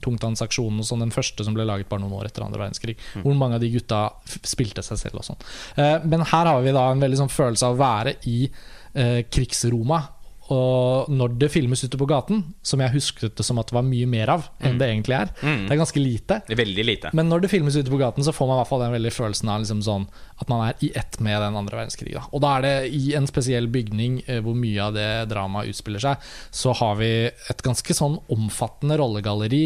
tungtvannsaksjonen 0.02 0.78
og 0.78 0.84
sånn, 0.86 1.00
den 1.00 1.10
første 1.14 1.44
som 1.44 1.54
ble 1.54 1.64
laget 1.66 1.88
bare 1.88 2.00
noen 2.00 2.12
år 2.20 2.26
etter 2.30 2.44
andre 2.46 2.60
verdenskrig. 2.66 2.96
Hvor 3.22 3.34
mange 3.34 3.54
av 3.58 3.60
de 3.60 3.70
gutta 3.70 4.10
spilte 4.46 4.82
seg 4.86 4.98
selv 4.98 5.16
og 5.22 5.24
sånn. 5.24 5.40
Eh, 5.76 5.98
men 6.04 6.20
her 6.20 6.46
har 6.46 6.62
vi 6.62 6.72
da 6.72 6.90
en 6.92 7.00
veldig 7.02 7.18
sånn 7.24 7.32
følelse 7.32 7.66
av 7.66 7.74
å 7.74 7.80
være 7.82 8.16
i 8.26 8.48
eh, 8.94 9.22
krigsroma. 9.28 10.08
Og 10.54 11.10
når 11.10 11.34
det 11.40 11.48
filmes 11.50 11.82
ute 11.82 11.98
på 11.98 12.06
gaten, 12.06 12.42
som 12.62 12.82
jeg 12.82 12.94
husket 12.94 13.34
det 13.38 13.46
som 13.46 13.58
at 13.58 13.70
det 13.70 13.74
var 13.76 13.86
mye 13.86 14.06
mer 14.10 14.30
av 14.36 14.46
enn 14.62 14.78
det 14.78 14.88
egentlig 14.92 15.16
er, 15.18 15.32
det 15.42 15.74
er 15.74 15.80
ganske 15.80 16.02
lite. 16.02 16.38
Veldig 16.46 16.84
lite. 16.86 17.10
Men 17.18 17.30
når 17.32 17.44
det 17.44 17.50
filmes 17.50 17.76
ute 17.76 17.90
på 17.90 17.98
gaten, 18.00 18.24
så 18.26 18.34
får 18.34 18.46
man 18.46 18.58
i 18.58 18.60
hvert 18.60 18.70
fall 18.70 18.84
den 18.84 18.94
veldig 18.94 19.12
følelsen 19.14 19.50
av 19.50 19.64
liksom 19.64 19.82
sånn, 19.86 20.06
at 20.38 20.52
man 20.52 20.68
er 20.68 20.84
i 20.86 20.92
ett 20.98 21.18
med 21.24 21.40
den 21.42 21.58
andre 21.58 21.80
verdenskrig. 21.80 22.14
Da. 22.14 22.22
Og 22.30 22.44
da 22.44 22.52
er 22.58 22.66
det 22.66 22.74
i 22.94 23.14
en 23.18 23.26
spesiell 23.30 23.66
bygning 23.72 24.20
eh, 24.26 24.38
hvor 24.44 24.56
mye 24.58 24.86
av 24.86 24.94
det 24.96 25.08
dramaet 25.32 25.72
utspiller 25.72 26.04
seg, 26.04 26.30
så 26.54 26.74
har 26.78 27.00
vi 27.00 27.10
et 27.26 27.64
ganske 27.66 27.96
sånn 27.96 28.20
omfattende 28.32 29.00
rollegalleri 29.00 29.64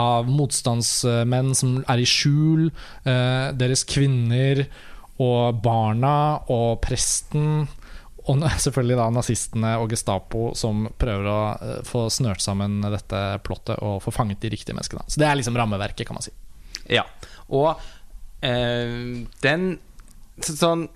av 0.00 0.30
motstandsmenn 0.30 1.54
som 1.58 1.80
er 1.90 2.04
i 2.04 2.08
skjul, 2.08 2.70
eh, 3.02 3.50
deres 3.58 3.84
kvinner 3.88 4.66
og 5.20 5.60
barna 5.64 6.14
og 6.52 6.80
presten. 6.84 7.66
Og 8.28 8.42
selvfølgelig 8.64 8.98
da 9.00 9.08
nazistene 9.14 9.74
og 9.80 9.90
Gestapo 9.92 10.50
som 10.58 10.88
prøver 11.00 11.30
å 11.30 11.38
eh, 11.54 11.78
få 11.88 12.08
snørt 12.12 12.44
sammen 12.44 12.80
dette 12.84 13.22
plottet 13.46 13.80
og 13.86 14.00
få 14.04 14.14
fanget 14.14 14.42
de 14.44 14.52
riktige 14.52 14.76
menneskene. 14.76 15.06
Så 15.08 15.22
det 15.22 15.28
er 15.28 15.38
liksom 15.40 15.56
rammeverket, 15.58 16.06
kan 16.08 16.18
man 16.18 16.26
si. 16.26 16.34
Ja. 16.90 17.06
Og 17.48 17.72
øh, 18.46 19.22
den 19.44 19.70
Sånn 20.40 20.86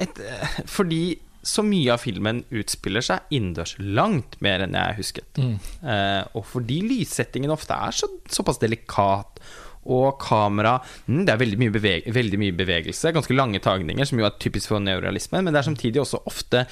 et, 0.00 0.20
eh, 0.24 0.60
Fordi 0.70 1.18
så 1.48 1.62
mye 1.64 1.92
av 1.94 2.02
filmen 2.02 2.42
utspiller 2.54 3.04
seg 3.04 3.34
innendørs 3.34 3.74
langt 3.78 4.36
mer 4.44 4.64
enn 4.64 4.74
jeg 4.76 4.96
husket. 4.98 5.38
Eh, 5.38 6.22
og 6.36 6.44
fordi 6.48 6.80
lyssettingen 6.84 7.52
ofte 7.54 7.76
er 7.76 7.94
så, 7.94 8.08
såpass 8.28 8.60
delikat, 8.60 9.40
og 9.88 10.18
kamera 10.22 10.76
mm, 11.06 11.24
Det 11.24 11.32
er 11.32 11.40
veldig 11.40 11.58
mye, 11.62 11.74
beveg 11.74 12.08
veldig 12.14 12.40
mye 12.42 12.56
bevegelse, 12.58 13.14
ganske 13.16 13.36
lange 13.36 13.60
tagninger, 13.64 14.08
som 14.08 14.20
jo 14.20 14.28
er 14.28 14.38
typisk 14.40 14.72
for 14.72 14.84
neorealismen, 14.84 15.44
men 15.44 15.54
det 15.54 15.62
er 15.62 15.70
samtidig 15.70 16.02
også 16.04 16.22
ofte 16.28 16.66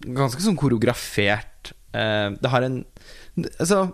ganske 0.00 0.40
sånn 0.40 0.58
koreografert. 0.58 1.74
Eh, 1.92 2.28
det 2.40 2.52
har 2.52 2.66
en 2.66 2.84
Altså, 3.40 3.84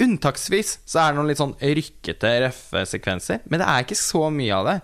Unntaksvis 0.00 0.76
så 0.88 1.00
er 1.02 1.10
det 1.10 1.18
noen 1.18 1.28
litt 1.28 1.40
sånn 1.40 1.56
rykkete, 1.58 2.30
røffe 2.46 2.84
sekvenser, 2.88 3.42
men 3.50 3.60
det 3.60 3.66
er 3.68 3.82
ikke 3.84 3.98
så 3.98 4.28
mye 4.32 4.54
av 4.56 4.68
det. 4.70 4.76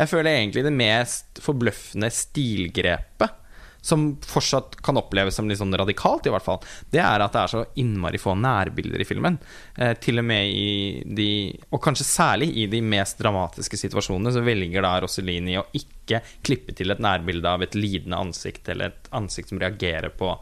Jeg 0.00 0.10
føler 0.10 0.30
egentlig 0.32 0.64
det 0.66 0.72
mest 0.74 1.42
forbløffende 1.44 2.08
stilgrepet, 2.14 3.36
som 3.80 4.10
fortsatt 4.26 4.78
kan 4.84 4.98
oppleves 5.00 5.36
som 5.38 5.48
litt 5.48 5.60
sånn 5.60 5.74
radikalt, 5.76 6.26
i 6.28 6.32
hvert 6.34 6.44
fall, 6.44 6.60
det 6.92 7.02
er 7.02 7.24
at 7.24 7.34
det 7.34 7.42
er 7.42 7.52
så 7.52 7.64
innmari 7.80 8.20
få 8.20 8.34
nærbilder 8.38 9.02
i 9.02 9.08
filmen. 9.08 9.38
Eh, 9.76 9.94
til 10.02 10.20
og 10.22 10.26
med 10.28 10.50
i 10.52 11.02
de 11.06 11.30
Og 11.70 11.80
kanskje 11.82 12.06
særlig 12.06 12.50
i 12.58 12.66
de 12.70 12.80
mest 12.84 13.20
dramatiske 13.20 13.78
situasjonene, 13.80 14.32
så 14.34 14.44
velger 14.44 14.84
da 14.84 14.96
Rossellini 15.02 15.58
å 15.60 15.66
ikke 15.76 16.20
klippe 16.46 16.74
til 16.76 16.92
et 16.92 17.02
nærbilde 17.02 17.48
av 17.48 17.62
et 17.64 17.76
lidende 17.78 18.18
ansikt, 18.18 18.68
eller 18.68 18.90
et 18.90 19.10
ansikt 19.16 19.52
som 19.52 19.60
reagerer 19.62 20.12
på 20.16 20.32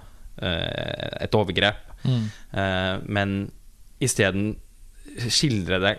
eh, 0.42 1.24
et 1.24 1.38
overgrep. 1.38 1.84
Eh, 2.04 2.94
men 3.06 3.38
isteden 4.02 4.56
skildre 5.28 5.80
det 5.82 5.94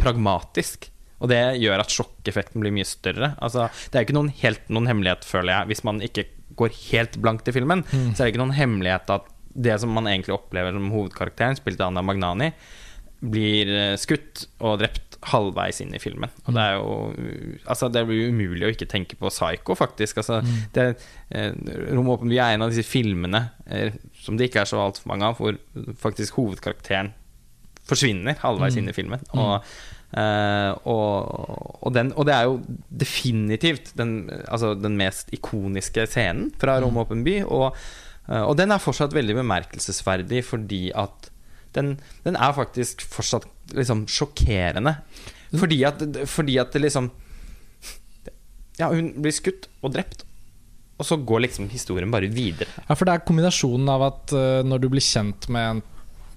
pragmatisk. 0.00 0.90
Og 1.22 1.30
det 1.30 1.40
gjør 1.62 1.80
at 1.80 1.92
sjokkeffekten 1.94 2.60
blir 2.60 2.74
mye 2.74 2.86
større. 2.88 3.32
Altså, 3.42 3.70
det 3.90 3.98
er 3.98 4.06
ikke 4.06 4.16
noen, 4.16 4.32
helt, 4.42 4.64
noen 4.68 4.90
hemmelighet, 4.90 5.24
føler 5.24 5.54
jeg, 5.54 5.70
hvis 5.70 5.84
man 5.86 6.02
ikke 6.04 6.26
går 6.56 6.74
helt 6.90 7.18
blankt 7.22 7.48
i 7.50 7.54
filmen, 7.56 7.84
så 7.90 8.14
er 8.14 8.24
det 8.26 8.32
ikke 8.34 8.42
noen 8.44 8.56
hemmelighet 8.58 9.10
at 9.14 9.30
det 9.54 9.76
som 9.80 9.92
man 9.94 10.08
egentlig 10.10 10.34
opplever 10.34 10.74
som 10.74 10.90
hovedkarakteren, 10.90 11.58
spilt 11.58 11.80
av 11.80 11.92
Anna 11.92 12.02
Magnani, 12.02 12.50
blir 13.24 13.70
eh, 13.70 13.94
skutt 13.96 14.46
og 14.60 14.80
drept 14.82 15.14
halvveis 15.30 15.78
inn 15.80 15.94
i 15.96 16.00
filmen. 16.02 16.32
Og 16.44 16.56
det 16.56 16.64
er 16.64 16.74
jo 16.76 16.96
Altså, 17.70 17.88
det 17.88 18.02
blir 18.08 18.28
umulig 18.34 18.66
å 18.66 18.72
ikke 18.74 18.88
tenke 18.90 19.16
på 19.16 19.30
Psycho, 19.32 19.76
faktisk. 19.78 20.20
Altså, 20.20 20.42
det, 20.74 20.86
eh, 21.30 21.54
Rom 21.94 22.10
åpen 22.12 22.32
by 22.32 22.40
er 22.42 22.56
en 22.56 22.66
av 22.66 22.74
disse 22.74 22.84
filmene 22.84 23.46
eh, 23.66 23.96
som 24.20 24.36
det 24.36 24.50
ikke 24.50 24.64
er 24.64 24.68
så 24.68 24.82
altfor 24.82 25.08
mange 25.14 25.30
av, 25.30 25.38
hvor 25.40 25.56
faktisk 26.02 26.36
hovedkarakteren 26.40 27.14
forsvinner 27.88 28.38
halvveis 28.40 28.76
inn 28.80 28.88
i 28.88 28.96
filmen. 28.96 29.24
Og, 29.32 29.56
eh, 29.60 29.74
og, 30.14 31.82
og, 31.82 31.90
den, 31.94 32.12
og 32.14 32.26
det 32.28 32.34
er 32.36 32.46
jo 32.46 32.58
definitivt 33.02 33.92
den, 33.98 34.28
altså 34.46 34.74
den 34.78 34.98
mest 35.00 35.32
ikoniske 35.34 36.06
scenen 36.10 36.52
fra 36.60 36.76
Rom 36.82 37.00
åpen 37.02 37.24
by. 37.26 37.40
Og, 37.48 37.74
eh, 38.28 38.42
og 38.42 38.54
den 38.60 38.74
er 38.74 38.82
fortsatt 38.82 39.16
veldig 39.16 39.40
bemerkelsesverdig 39.40 40.44
fordi 40.46 40.84
at 40.94 41.30
den, 41.74 41.96
den 42.22 42.38
er 42.38 42.54
faktisk 42.54 43.02
fortsatt 43.10 43.48
liksom 43.74 44.04
sjokkerende. 44.06 44.96
Fordi 45.54 45.80
at, 45.86 46.04
fordi 46.30 46.58
at 46.62 46.74
det 46.74 46.86
liksom 46.86 47.10
Ja, 48.74 48.88
hun 48.90 49.12
blir 49.22 49.30
skutt 49.30 49.68
og 49.86 49.92
drept, 49.94 50.24
og 50.98 51.06
så 51.06 51.14
går 51.14 51.44
liksom 51.44 51.68
historien 51.70 52.10
bare 52.10 52.26
videre. 52.26 52.66
Ja, 52.88 52.96
for 52.98 53.06
det 53.06 53.12
er 53.14 53.26
kombinasjonen 53.26 53.90
av 53.90 54.02
at 54.02 54.34
eh, 54.34 54.62
når 54.66 54.82
du 54.82 54.88
blir 54.90 55.04
kjent 55.04 55.46
med 55.54 55.68
en 55.68 55.82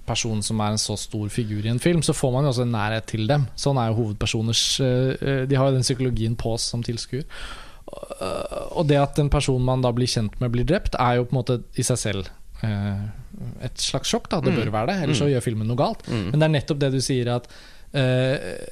person 0.08 0.42
som 0.44 0.60
er 0.64 0.74
en 0.74 0.82
så 0.82 0.96
stor 0.98 1.28
figur 1.30 1.66
i 1.66 1.70
en 1.74 1.80
film, 1.84 2.02
så 2.02 2.16
får 2.16 2.32
man 2.34 2.48
jo 2.48 2.54
også 2.54 2.66
en 2.66 2.72
nærhet 2.76 3.06
til 3.12 3.28
dem. 3.30 3.46
Sånn 3.60 3.78
er 3.82 3.92
jo 3.92 3.98
hovedpersoners 4.02 4.64
eh, 4.82 5.46
De 5.50 5.56
har 5.60 5.70
jo 5.70 5.76
den 5.78 5.86
psykologien 5.86 6.36
på 6.40 6.54
oss 6.56 6.66
som 6.74 6.84
tilskuer. 6.88 7.24
Eh, 8.22 8.58
Og 8.78 8.88
det 8.90 8.98
at 9.00 9.20
en 9.20 9.30
person 9.32 9.64
man 9.64 9.82
da 9.86 9.92
blir 9.96 10.08
kjent 10.12 10.40
med, 10.42 10.52
blir 10.54 10.66
drept, 10.68 10.96
er 11.00 11.20
jo 11.20 11.26
på 11.30 11.36
en 11.36 11.40
måte 11.42 11.60
i 11.80 11.86
seg 11.88 11.98
selv 12.02 12.28
eh, 12.64 13.08
et 13.68 13.78
slags 13.78 14.10
sjokk. 14.10 14.30
da 14.30 14.40
Det 14.42 14.54
Mm. 14.54 14.60
bør 14.64 14.72
være 14.74 14.88
det, 14.94 15.04
ellers 15.04 15.20
så 15.22 15.30
gjør 15.30 15.44
filmen 15.46 15.68
noe 15.68 15.78
galt. 15.78 16.02
Mm. 16.10 16.32
Men 16.32 16.40
det 16.40 16.46
er 16.48 16.56
nettopp 16.60 16.80
det 16.80 16.92
du 16.92 17.00
sier, 17.02 17.30
at 17.36 17.48
eh, 17.94 18.66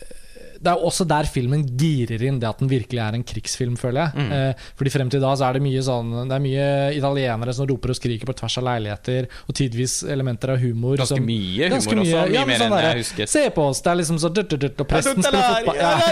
det 0.61 0.71
er 0.71 0.83
også 0.87 1.05
der 1.07 1.27
filmen 1.29 1.65
girer 1.77 2.21
inn 2.27 2.39
det 2.41 2.47
at 2.49 2.61
den 2.61 2.71
virkelig 2.71 3.01
er 3.03 3.17
en 3.17 3.25
krigsfilm, 3.27 3.75
føler 3.79 4.05
jeg. 4.05 4.25
Mm. 4.25 4.31
Eh, 4.37 4.67
fordi 4.79 4.93
frem 4.93 5.11
til 5.13 5.23
da 5.23 5.33
så 5.35 5.49
er 5.49 5.57
det 5.57 5.63
mye 5.65 5.83
sånn 5.85 6.13
Det 6.29 6.35
er 6.37 6.43
mye 6.43 6.67
italienere 6.97 7.55
som 7.55 7.67
roper 7.69 7.93
og 7.93 7.99
skriker 7.99 8.29
på 8.29 8.37
tvers 8.39 8.57
av 8.61 8.67
leiligheter, 8.69 9.29
og 9.45 9.57
tidvis 9.57 9.99
elementer 10.15 10.55
av 10.55 10.61
humor. 10.63 10.97
Ganske 11.01 11.19
som, 11.19 11.27
mye 11.27 11.69
humor 11.69 11.75
Ganske 11.77 11.97
også. 11.99 12.23
Mye 12.25 12.37
ja, 12.37 12.45
mer 12.47 12.61
sånn 12.61 12.77
enn 12.77 12.87
jeg 12.89 13.03
husker. 13.03 13.31
Se 13.35 13.45
på 13.55 13.67
oss! 13.69 13.83
Det 13.85 13.93
er 13.93 14.01
liksom 14.01 14.21
så 14.21 14.31
dutt, 14.33 14.49
dutt, 14.53 14.65
dutt, 14.67 14.85
Og 14.85 14.89
presten 14.89 15.21
spiller 15.21 15.59
fotball. 15.59 15.81
Ja. 15.81 15.95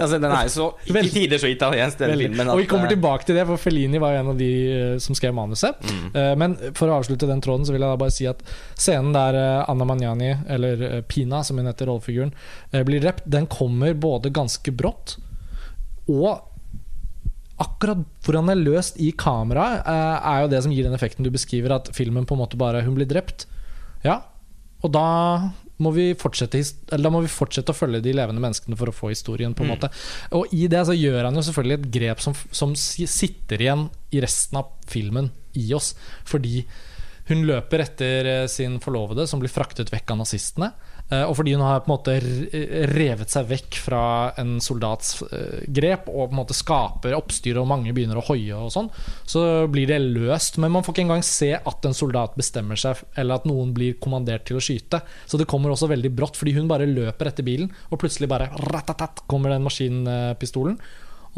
Altså, 0.00 0.18
den 0.18 0.32
er 0.32 0.46
jo 0.46 0.52
så 0.54 0.66
i 0.88 1.10
tider 1.10 1.40
så 1.40 1.48
italiensk, 1.50 1.98
den 2.00 2.14
filmen. 2.18 2.50
Og 2.52 2.62
vi 2.62 2.66
kommer 2.70 2.88
eh, 2.88 2.94
tilbake 2.94 3.26
til 3.28 3.36
det, 3.36 3.44
for 3.48 3.60
Fellini 3.60 4.00
var 4.02 4.14
jo 4.14 4.22
en 4.22 4.30
av 4.32 4.38
de 4.38 4.50
eh, 4.72 4.94
som 5.02 5.16
skrev 5.18 5.34
manuset. 5.36 5.76
Mm. 5.84 6.06
Eh, 6.08 6.32
Men 6.40 6.56
for 6.78 6.90
å 6.90 6.98
avslutte 7.00 7.28
den 7.28 7.42
tråden, 7.44 7.66
så 7.68 7.74
vil 7.74 7.84
jeg 7.84 7.92
da 7.92 8.00
bare 8.00 8.14
si 8.14 8.28
at 8.30 8.40
scenen 8.78 9.12
der 9.16 9.38
eh, 9.38 9.70
Anna 9.70 9.86
Magnani, 9.88 10.32
eller 10.48 11.02
Pina 11.10 11.42
som 11.46 11.60
hun 11.60 11.68
heter, 11.68 11.90
rollefiguren, 11.90 12.32
eh, 12.72 12.84
blir 12.90 13.02
drept, 13.06 13.26
den 13.30 13.48
kommer 13.50 13.96
både 13.96 14.34
ganske 14.34 14.74
brått 14.74 15.16
og 16.10 16.46
Akkurat 17.60 18.06
hvordan 18.24 18.48
det 18.48 18.54
er 18.54 18.60
løst 18.64 18.94
i 19.04 19.10
kameraet, 19.20 19.82
eh, 19.84 20.28
er 20.30 20.38
jo 20.40 20.48
det 20.48 20.62
som 20.64 20.72
gir 20.72 20.86
den 20.86 20.94
effekten 20.96 21.26
du 21.26 21.28
beskriver, 21.28 21.74
at 21.74 21.90
filmen 21.92 22.24
på 22.24 22.32
en 22.32 22.40
måte 22.40 22.56
bare 22.56 22.80
Hun 22.86 22.94
blir 22.96 23.04
drept. 23.04 23.44
Ja, 24.00 24.22
og 24.80 24.94
da 24.94 25.50
må 25.80 25.92
vi 25.92 26.14
fortsette, 26.16 26.60
eller 26.92 27.04
da 27.04 27.12
må 27.12 27.20
vi 27.20 27.32
fortsette 27.32 27.72
å 27.72 27.76
følge 27.76 28.02
de 28.04 28.14
levende 28.16 28.40
menneskene 28.40 28.78
for 28.80 28.88
å 28.88 28.96
få 28.96 29.10
historien. 29.12 29.54
på 29.54 29.64
en 29.64 29.68
Mm. 29.68 29.76
måte 29.76 29.90
Og 30.32 30.46
i 30.52 30.66
det 30.68 30.86
så 30.86 30.96
gjør 30.96 31.24
han 31.24 31.34
jo 31.34 31.42
selvfølgelig 31.42 31.78
et 31.78 31.90
grep 31.90 32.20
som, 32.20 32.34
som 32.50 32.74
sitter 32.74 33.60
igjen 33.60 33.90
i 34.12 34.20
resten 34.20 34.56
av 34.56 34.72
filmen 34.86 35.30
i 35.54 35.72
oss. 35.74 35.94
Fordi 36.24 36.64
hun 37.28 37.44
løper 37.44 37.80
etter 37.80 38.24
eh, 38.26 38.46
sin 38.46 38.80
forlovede, 38.80 39.28
som 39.28 39.38
blir 39.38 39.52
fraktet 39.52 39.92
vekk 39.92 40.10
av 40.12 40.18
nazistene. 40.24 40.72
Eh, 41.10 41.24
Og 41.26 41.34
fordi 41.38 41.54
hun 41.56 41.64
har 41.64 41.82
på 41.82 41.90
en 41.90 41.94
måte 41.94 42.14
revet 42.90 43.32
seg 43.32 43.48
vekk 43.50 43.80
fra 43.84 44.02
en 44.40 44.56
soldats 44.62 45.20
eh, 45.26 45.66
grep 45.66 46.08
og 46.08 46.30
på 46.30 46.30
en 46.30 46.38
måte 46.40 46.56
skaper 46.56 47.16
oppstyr, 47.18 47.60
og 47.60 47.68
mange 47.70 47.94
begynner 47.96 48.20
å 48.20 48.24
hoie 48.30 48.56
og 48.56 48.72
sånn, 48.74 48.88
så 49.28 49.44
blir 49.70 49.90
det 49.90 50.00
løst. 50.04 50.58
Men 50.62 50.74
man 50.74 50.86
får 50.86 50.96
ikke 50.96 51.06
engang 51.08 51.26
se 51.26 51.52
at 51.58 51.86
en 51.86 51.96
soldat 51.96 52.38
bestemmer 52.38 52.80
seg, 52.80 53.02
eller 53.20 53.40
at 53.40 53.48
noen 53.48 53.74
blir 53.76 53.98
kommandert 54.02 54.48
til 54.48 54.60
å 54.60 54.64
skyte. 54.64 55.02
Så 55.26 55.40
det 55.40 55.48
kommer 55.50 55.74
også 55.74 55.90
veldig 55.90 56.14
brått, 56.16 56.40
fordi 56.40 56.56
hun 56.58 56.70
bare 56.70 56.88
løper 56.88 57.30
etter 57.30 57.46
bilen, 57.46 57.70
og 57.90 58.02
plutselig 58.02 58.30
bare 58.30 58.50
ratatat, 58.70 59.24
kommer 59.30 59.54
den 59.54 59.66
maskinpistolen. 59.66 60.80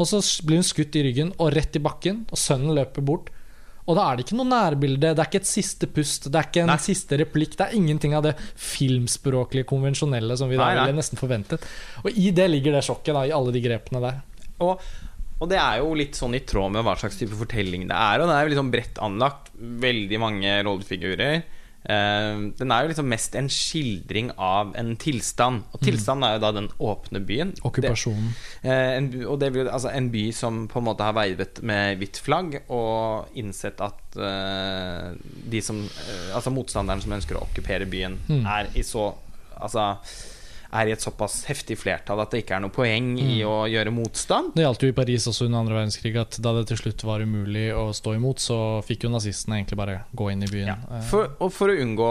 Og 0.01 0.09
så 0.09 0.19
blir 0.45 0.61
hun 0.61 0.65
skutt 0.65 0.95
i 0.97 1.03
ryggen 1.05 1.33
og 1.37 1.53
rett 1.53 1.75
i 1.77 1.83
bakken, 1.83 2.25
og 2.31 2.39
sønnen 2.39 2.73
løper 2.77 3.05
bort. 3.05 3.29
Og 3.83 3.97
da 3.97 4.03
er 4.07 4.15
det 4.15 4.23
ikke 4.25 4.37
noe 4.39 4.47
nærbilde, 4.47 5.11
det 5.11 5.19
er 5.19 5.27
ikke 5.27 5.41
et 5.41 5.49
siste 5.49 5.89
pust, 5.91 6.29
det 6.31 6.39
er 6.39 6.47
ikke 6.47 6.61
en 6.63 6.71
Nei. 6.71 6.79
siste 6.79 7.17
replikk. 7.19 7.57
Det 7.59 7.65
er 7.65 7.75
ingenting 7.75 8.13
av 8.15 8.23
det 8.23 8.35
filmspråklige, 8.39 9.67
konvensjonelle 9.67 10.37
som 10.39 10.51
vi 10.51 10.59
da 10.59 10.69
ville 10.71 10.95
nesten 10.95 11.19
forventet. 11.19 11.65
Og 12.03 12.15
i 12.15 12.29
det 12.35 12.47
ligger 12.51 12.77
det 12.77 12.85
sjokket, 12.87 13.11
da, 13.17 13.25
i 13.27 13.33
alle 13.35 13.51
de 13.55 13.63
grepene 13.63 14.03
der. 14.05 14.21
Og, 14.63 14.79
og 15.35 15.51
det 15.51 15.59
er 15.59 15.81
jo 15.81 15.91
litt 15.99 16.15
sånn 16.15 16.37
i 16.37 16.43
tråd 16.47 16.77
med 16.77 16.87
hva 16.87 16.95
slags 16.99 17.19
type 17.19 17.35
fortelling 17.35 17.89
det 17.89 17.97
er. 17.99 18.23
Og 18.23 18.31
det 18.31 18.37
er 18.37 18.47
jo 18.47 18.53
liksom 18.53 18.71
bredt 18.71 19.03
anlagt. 19.03 19.51
Veldig 19.83 20.21
mange 20.23 20.55
rollefigurer. 20.63 21.43
Eh, 21.83 22.41
den 22.59 22.71
er 22.71 22.83
jo 22.85 22.91
liksom 22.93 23.09
mest 23.11 23.35
en 23.35 23.49
skildring 23.51 24.31
av 24.37 24.73
en 24.79 24.93
tilstand. 25.01 25.63
Og 25.75 25.81
tilstanden 25.83 26.27
er 26.27 26.37
jo 26.37 26.43
da 26.45 26.51
den 26.55 26.69
åpne 26.79 27.19
byen. 27.27 27.53
Okkupasjonen. 27.67 28.29
Det, 28.63 28.71
eh, 28.71 28.91
en, 28.97 29.09
og 29.27 29.39
det 29.41 29.51
blir 29.55 29.67
altså 29.71 29.91
en 29.91 30.09
by 30.13 30.25
som 30.31 30.63
på 30.71 30.79
en 30.79 30.87
måte 30.87 31.03
har 31.03 31.15
veivet 31.17 31.59
med 31.63 31.97
hvitt 31.99 32.21
flagg 32.23 32.61
og 32.69 33.33
innsett 33.39 33.81
at 33.83 33.99
uh, 34.17 35.11
de 35.51 35.61
som 35.61 35.81
Altså 36.33 36.51
motstanderen 36.53 37.01
som 37.01 37.11
ønsker 37.15 37.35
å 37.37 37.43
okkupere 37.47 37.85
byen, 37.89 38.19
Mm. 38.29 38.45
er 38.47 38.69
i 38.75 38.83
så 38.85 39.13
Altså 39.59 39.97
er 40.73 40.89
i 40.89 40.95
et 40.95 41.03
såpass 41.03 41.43
heftig 41.49 41.77
flertall 41.81 42.21
at 42.23 42.33
det 42.33 42.43
ikke 42.43 42.57
er 42.57 42.63
noe 42.65 42.73
poeng 42.73 43.13
i 43.21 43.41
å 43.47 43.63
gjøre 43.69 43.93
motstand. 43.93 44.53
Det 44.57 44.65
gjaldt 44.65 44.87
jo 44.87 44.93
i 44.93 44.97
Paris 44.97 45.27
også 45.29 45.47
under 45.47 45.63
andre 45.63 45.79
verdenskrig 45.79 46.15
at 46.21 46.39
da 46.43 46.55
det 46.57 46.67
til 46.71 46.81
slutt 46.83 47.05
var 47.07 47.23
umulig 47.25 47.67
å 47.75 47.89
stå 47.95 48.15
imot, 48.17 48.41
så 48.43 48.57
fikk 48.85 49.07
jo 49.07 49.13
nazistene 49.13 49.59
egentlig 49.59 49.79
bare 49.79 49.99
gå 50.15 50.31
inn 50.33 50.45
i 50.45 50.51
byen. 50.51 50.73
Ja, 50.73 50.79
Eh, 50.93 51.03
for, 51.09 51.33
og 51.41 51.51
for 51.53 51.71
å 51.71 51.75
unngå 51.79 52.09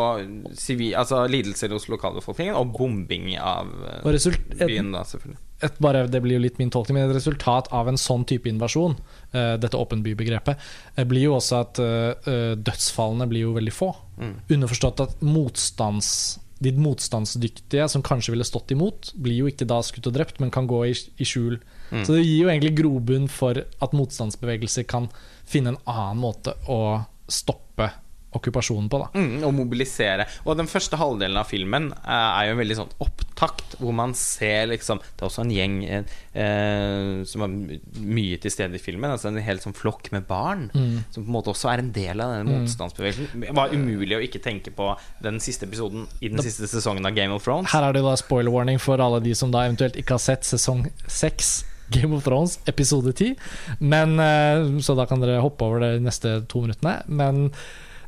civil, 0.59 0.95
altså 0.99 1.23
lidelser 1.31 1.73
hos 1.75 1.89
lokalbefolkningen 1.93 2.57
og 2.59 2.75
bombing 2.77 3.33
av 3.39 3.71
eh, 4.03 4.67
byen, 4.67 4.93
da, 4.95 5.05
selvfølgelig. 5.09 5.41
et, 5.63 5.79
bare, 5.83 6.05
det 6.11 6.23
blir 6.25 6.39
jo 6.39 6.45
litt 6.47 6.59
min 6.61 6.73
tolkning, 6.73 6.99
men 6.99 7.11
et 7.11 7.17
resultat 7.17 7.71
av 7.75 7.91
en 7.91 8.01
sånn 8.01 8.27
type 8.29 8.51
invasjon, 8.51 8.97
uh, 9.35 9.55
dette 9.63 9.79
åpen 9.79 10.03
by-begrepet, 10.05 10.71
uh, 10.97 11.05
blir 11.09 11.29
jo 11.29 11.37
også 11.39 11.61
at 11.63 11.83
eh, 11.83 12.31
eh, 12.31 12.55
dødsfallene 12.59 13.29
blir 13.31 13.47
jo 13.47 13.57
veldig 13.57 13.75
få. 13.75 13.93
Mm. 14.19 14.35
Underforstått 14.57 15.05
at 15.05 15.23
motstands, 15.25 16.41
de 16.63 16.73
motstandsdyktige 16.79 17.89
som 17.91 18.05
kanskje 18.07 18.35
ville 18.35 18.47
stått 18.47 18.73
imot, 18.75 19.13
blir 19.19 19.43
jo 19.43 19.51
ikke 19.51 19.69
da 19.69 19.81
skutt 19.85 20.09
og 20.11 20.17
drept, 20.17 20.41
men 20.43 20.53
kan 20.55 20.69
gå 20.71 20.85
i, 20.91 20.95
i 20.95 21.27
skjul. 21.27 21.59
Mm. 21.91 22.05
Så 22.07 22.17
det 22.17 22.25
gir 22.25 22.45
jo 22.45 22.53
egentlig 22.53 22.77
grobunn 22.79 23.29
for 23.33 23.59
at 23.63 23.97
motstandsbevegelser 23.97 24.87
kan 24.89 25.11
finne 25.49 25.75
en 25.75 25.83
annen 25.91 26.23
måte 26.23 26.57
å 26.71 27.03
stoppe 27.31 27.62
okkupasjonen 28.35 28.89
på. 28.89 28.99
da 29.03 29.09
Mm, 29.19 29.43
og 29.45 29.55
mobilisere. 29.55 30.27
Og 30.47 30.57
den 30.57 30.67
første 30.67 30.97
halvdelen 30.97 31.37
av 31.37 31.47
filmen 31.51 31.91
eh, 31.93 32.11
er 32.13 32.47
jo 32.49 32.53
en 32.57 32.61
veldig 32.63 32.77
sånn 32.81 32.93
opptakt, 33.01 33.77
hvor 33.79 33.93
man 33.93 34.15
ser 34.15 34.67
liksom 34.71 34.99
Det 35.03 35.23
er 35.23 35.29
også 35.29 35.43
en 35.45 35.51
gjeng 35.51 35.77
eh, 36.35 37.25
som 37.29 37.43
er 37.47 37.79
mye 38.01 38.39
til 38.43 38.51
stede 38.55 38.79
i 38.79 38.83
filmen. 38.83 39.11
Altså 39.13 39.29
En 39.33 39.37
hel 39.43 39.59
sånn 39.63 39.75
flokk 39.77 40.11
med 40.13 40.27
barn, 40.29 40.71
Mm. 40.75 41.05
som 41.11 41.25
på 41.25 41.29
en 41.29 41.35
måte 41.37 41.51
også 41.53 41.73
er 41.73 41.79
en 41.83 41.93
del 41.93 42.21
av 42.21 42.33
denne 42.33 42.49
Mm. 42.49 42.63
motstandsbevegelsen. 42.67 43.41
Det 43.41 43.55
var 43.55 43.69
umulig 43.71 44.17
å 44.17 44.23
ikke 44.23 44.43
tenke 44.43 44.71
på 44.75 44.97
den 45.23 45.39
siste 45.41 45.67
episoden 45.67 46.07
i 46.21 46.29
den 46.29 46.39
siste 46.39 46.67
sesongen 46.67 47.05
av 47.07 47.15
Game 47.15 47.33
of 47.35 47.45
Thrones. 47.45 47.71
Her 47.71 47.89
er 47.89 47.93
det 47.93 48.03
da 48.03 48.15
spoiler 48.17 48.51
warning 48.51 48.79
for 48.81 48.99
alle 49.01 49.21
de 49.21 49.35
som 49.35 49.51
da 49.51 49.67
eventuelt 49.69 49.97
ikke 49.97 50.11
har 50.15 50.19
sett 50.19 50.43
sesong 50.43 50.91
6 51.07 51.65
Game 51.91 52.15
of 52.15 52.25
Thrones, 52.25 52.59
episode 52.67 53.13
10. 53.13 53.37
Men, 53.81 54.19
eh, 54.19 54.81
så 54.81 54.97
da 54.97 55.05
kan 55.05 55.21
dere 55.21 55.43
hoppe 55.43 55.61
over 55.63 55.81
det 55.81 55.99
de 56.01 56.05
neste 56.09 56.47
to 56.49 56.63
minuttene. 56.63 57.03
Men 57.07 57.51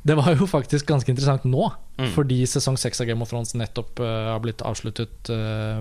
det 0.04 0.16
var 0.18 0.34
jo 0.36 0.46
faktisk 0.48 0.86
ganske 0.90 1.10
interessant 1.10 1.46
nå, 1.48 1.72
Mm. 1.94 2.08
fordi 2.10 2.40
sesong 2.42 2.74
6 2.74 3.00
av 3.00 3.06
Game 3.06 3.22
of 3.22 3.30
Thrones 3.30 3.52
nettopp 3.54 4.00
uh, 4.02 4.32
har 4.32 4.40
blitt 4.42 4.64
avsluttet 4.66 5.28
uh, 5.30 5.78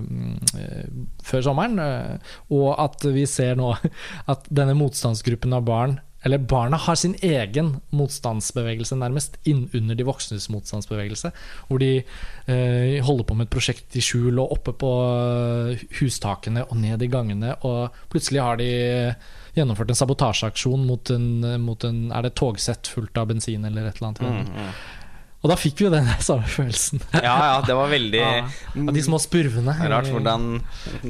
eh, 0.54 0.84
før 1.26 1.42
sommeren. 1.42 1.74
eh, 1.82 2.36
og 2.54 2.68
at 2.78 3.02
vi 3.02 3.24
ser 3.26 3.58
nå 3.58 3.72
at 4.32 4.46
denne 4.46 4.76
motstandsgruppen 4.78 5.52
av 5.58 5.66
barn 5.66 5.96
eller 6.24 6.38
barna 6.38 6.78
har 6.80 6.96
sin 6.96 7.14
egen 7.22 7.74
motstandsbevegelse, 7.92 8.96
nærmest, 8.96 9.36
innunder 9.44 9.98
de 9.98 10.06
voksnes 10.08 10.48
motstandsbevegelse. 10.52 11.30
Hvor 11.68 11.82
de 11.82 11.90
eh, 12.00 13.04
holder 13.04 13.28
på 13.28 13.36
med 13.36 13.46
et 13.46 13.52
prosjekt 13.52 13.96
i 13.96 14.02
skjul 14.04 14.40
og 14.40 14.56
oppe 14.56 14.72
på 14.80 14.90
eh, 15.04 15.84
hustakene 16.00 16.64
og 16.64 16.80
ned 16.80 17.04
i 17.04 17.10
gangene. 17.12 17.52
Og 17.68 17.92
plutselig 18.12 18.40
har 18.40 18.60
de 18.60 18.70
gjennomført 19.54 19.92
en 19.92 20.00
sabotasjeaksjon 20.00 20.88
mot 20.88 21.12
en, 21.14 21.28
mot 21.62 21.84
en 21.86 22.00
Er 22.10 22.26
det 22.26 22.34
togsett 22.40 22.88
fullt 22.90 23.20
av 23.20 23.28
bensin 23.30 23.68
eller 23.68 23.90
et 23.90 24.00
eller 24.00 24.14
annet? 24.14 24.24
Mm, 24.24 24.54
mm. 24.56 25.02
Og 25.44 25.50
da 25.52 25.56
fikk 25.60 25.82
vi 25.82 25.84
jo 25.86 25.92
den 25.92 26.06
samme 26.24 26.48
følelsen 26.48 27.02
Ja, 27.12 27.34
ja, 27.36 27.56
det 27.66 27.74
var 27.76 27.90
veldig 27.92 28.20
Ja, 28.24 28.94
de 28.96 29.02
små 29.04 29.18
spurvene. 29.20 29.74
Rart 29.92 30.08
hvordan 30.08 30.46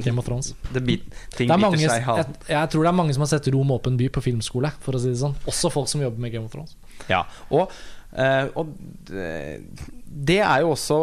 Game 0.03 0.19
of 0.19 0.27
Thrones. 0.27 0.51
det 0.75 0.83
bit, 0.83 1.05
ting 1.37 1.47
Det 1.47 1.55
er 1.55 1.55
biter 1.55 1.63
mange, 1.63 1.79
seg 1.87 2.03
jeg, 2.03 2.39
jeg 2.51 2.71
tror 2.73 2.83
det 2.83 2.91
er 2.91 2.97
mange 2.99 3.15
som 3.15 3.23
har 3.23 3.31
sett 3.31 3.47
Rom 3.55 3.71
åpen 3.77 3.95
by 3.99 4.09
på 4.11 4.25
filmskole, 4.27 4.73
for 4.83 4.99
å 4.99 5.01
si 5.01 5.13
det 5.13 5.21
sånn. 5.23 5.37
Også 5.47 5.71
folk 5.73 5.87
som 5.91 6.03
jobber 6.03 6.19
med 6.19 6.35
Game 6.35 6.45
of 6.49 6.53
Thrones. 6.53 6.75
Ja, 7.11 7.23
og 7.49 7.71
Eh, 8.15 8.45
og 8.55 8.69
det, 9.11 10.37
er 10.39 10.61
jo 10.63 10.69
også 10.71 10.97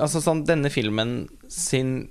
Altså 0.00 0.22
sånn 0.24 0.38
Denne 0.48 0.70
filmen 0.72 1.26
sin 1.52 2.08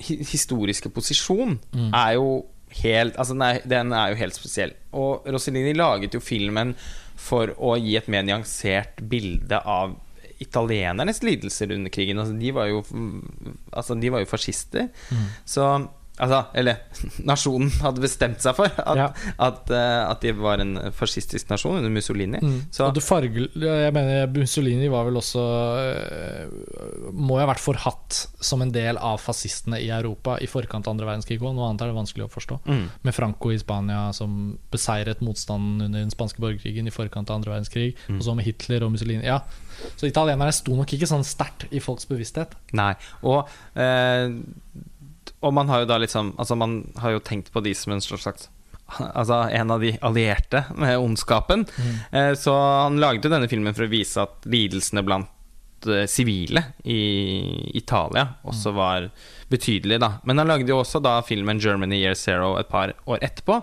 historiske 0.00 0.88
posisjon 0.94 1.58
Mm. 1.74 1.90
er 1.92 2.14
jo 2.16 2.46
helt 2.82 3.16
Altså 3.18 3.34
den 3.34 3.42
er, 3.42 3.60
den 3.66 3.92
er 3.92 4.12
jo 4.14 4.18
helt 4.22 4.36
spesiell. 4.38 4.72
Og 4.92 5.26
Rossellini 5.26 5.74
laget 5.76 6.14
jo 6.14 6.20
filmen 6.20 6.74
for 7.18 7.52
å 7.58 7.74
gi 7.80 7.96
et 7.98 8.08
mer 8.10 8.26
nyansert 8.26 9.02
bilde 9.10 9.58
av 9.58 9.96
italienernes 10.38 11.22
lidelser 11.26 11.72
under 11.74 11.90
krigen. 11.90 12.20
Altså, 12.22 12.36
de 12.38 12.52
var 12.54 12.70
jo 12.70 12.82
Altså, 13.72 13.96
de 13.98 14.10
var 14.14 14.22
jo 14.22 14.30
fascister. 14.30 14.88
Mm. 15.10 15.24
Så 15.44 15.66
Altså, 16.18 16.40
eller 16.58 16.80
nasjonen 17.30 17.70
hadde 17.82 18.02
bestemt 18.02 18.40
seg 18.42 18.56
for 18.58 18.66
at, 18.72 18.96
Ja. 18.98 19.08
at, 19.48 19.70
eh, 19.70 20.10
at 20.10 20.20
de 20.24 20.32
var 20.38 20.58
en 20.64 20.72
fascistisk 20.96 21.48
nasjon 21.52 21.78
under 21.78 21.90
Mussolini. 21.94 22.40
Mm. 22.42 22.56
Så 22.74 22.88
farge, 23.04 23.48
jeg 23.54 23.92
mener 23.94 24.26
Mussolini 24.34 24.88
var 24.90 25.04
vel 25.06 25.16
også 25.20 25.42
øh, 25.42 27.12
Må 27.14 27.38
jo 27.38 27.44
ha 27.44 27.48
vært 27.52 27.62
forhatt 27.62 28.18
som 28.44 28.62
en 28.64 28.72
del 28.74 28.98
av 28.98 29.20
fascistene 29.22 29.78
i 29.82 29.88
Europa 29.94 30.36
i 30.42 30.48
forkant 30.50 30.86
av 30.88 30.94
andre 30.96 31.06
verdenskrig 31.08 31.38
òg. 31.40 31.54
Noe 31.56 31.68
annet 31.70 31.84
er 31.86 31.92
det 31.92 31.98
vanskelig 31.98 32.26
å 32.26 32.32
forstå. 32.32 32.60
mm. 32.66 32.84
Med 33.06 33.14
Franco 33.16 33.52
i 33.54 33.58
Spania 33.60 34.08
som 34.16 34.58
beseiret 34.72 35.22
motstanden 35.24 35.86
under 35.88 36.00
den 36.04 36.10
spanske 36.14 36.42
borgerkrigen 36.42 36.88
i 36.90 36.94
forkant 36.94 37.30
av 37.30 37.38
andre 37.40 37.54
verdenskrig. 37.56 37.94
Mm. 38.08 38.18
Og 38.18 38.26
så 38.26 38.34
med 38.38 38.48
Hitler 38.48 38.84
og 38.86 38.92
Mussolini. 38.94 39.24
Ja, 39.26 39.40
Så 39.96 40.08
italienerne 40.10 40.52
sto 40.52 40.74
nok 40.74 40.90
ikke 40.92 41.06
sånn 41.06 41.22
sterkt 41.26 41.68
i 41.70 41.78
folks 41.82 42.08
bevissthet. 42.10 42.56
Nei. 42.74 42.94
Og, 43.22 43.46
eh, 43.78 44.26
og 45.40 45.54
man 45.54 45.68
har 45.70 45.84
jo 45.84 45.88
da 45.90 45.98
liksom 46.02 46.32
Altså, 46.38 46.56
man 46.58 46.80
har 46.98 47.14
jo 47.14 47.20
tenkt 47.24 47.52
på 47.54 47.62
de 47.62 47.74
som 47.74 47.92
en 47.94 48.02
slags 48.02 48.48
Altså 48.98 49.42
en 49.52 49.70
av 49.70 49.82
de 49.84 49.92
allierte 50.00 50.64
med 50.74 50.96
ondskapen. 50.98 51.66
Eh, 52.10 52.32
så 52.34 52.54
han 52.56 52.96
laget 53.00 53.26
jo 53.26 53.30
denne 53.34 53.48
filmen 53.50 53.76
for 53.76 53.84
å 53.84 53.92
vise 53.92 54.22
at 54.22 54.46
lidelsene 54.48 55.02
blant 55.04 55.86
eh, 55.86 56.06
sivile 56.08 56.62
i 56.88 57.02
Italia 57.76 58.24
også 58.48 58.72
var 58.72 59.10
betydelige, 59.50 60.00
da. 60.02 60.10
Men 60.28 60.40
han 60.42 60.50
lagde 60.50 60.68
jo 60.68 60.80
også 60.82 61.00
da 61.02 61.18
filmen 61.24 61.60
'Germany 61.60 62.02
Year 62.02 62.16
Zero' 62.18 62.58
et 62.60 62.68
par 62.68 62.92
år 63.06 63.22
etterpå. 63.24 63.62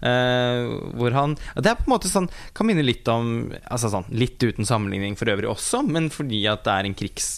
Eh, 0.00 0.66
hvor 0.96 1.12
han 1.12 1.36
Det 1.56 1.70
er 1.70 1.76
på 1.78 1.86
en 1.86 1.92
måte 1.94 2.08
sånn 2.08 2.28
Kan 2.54 2.66
minne 2.68 2.84
litt 2.84 3.06
om 3.08 3.52
Altså 3.70 3.90
sånn 3.92 4.06
Litt 4.10 4.42
uten 4.42 4.64
sammenligning 4.64 5.16
for 5.16 5.28
øvrig 5.32 5.48
også, 5.50 5.82
men 5.86 6.08
fordi 6.10 6.46
at 6.48 6.64
det 6.64 6.72
er 6.72 6.88
en 6.88 6.94
krigs 6.94 7.28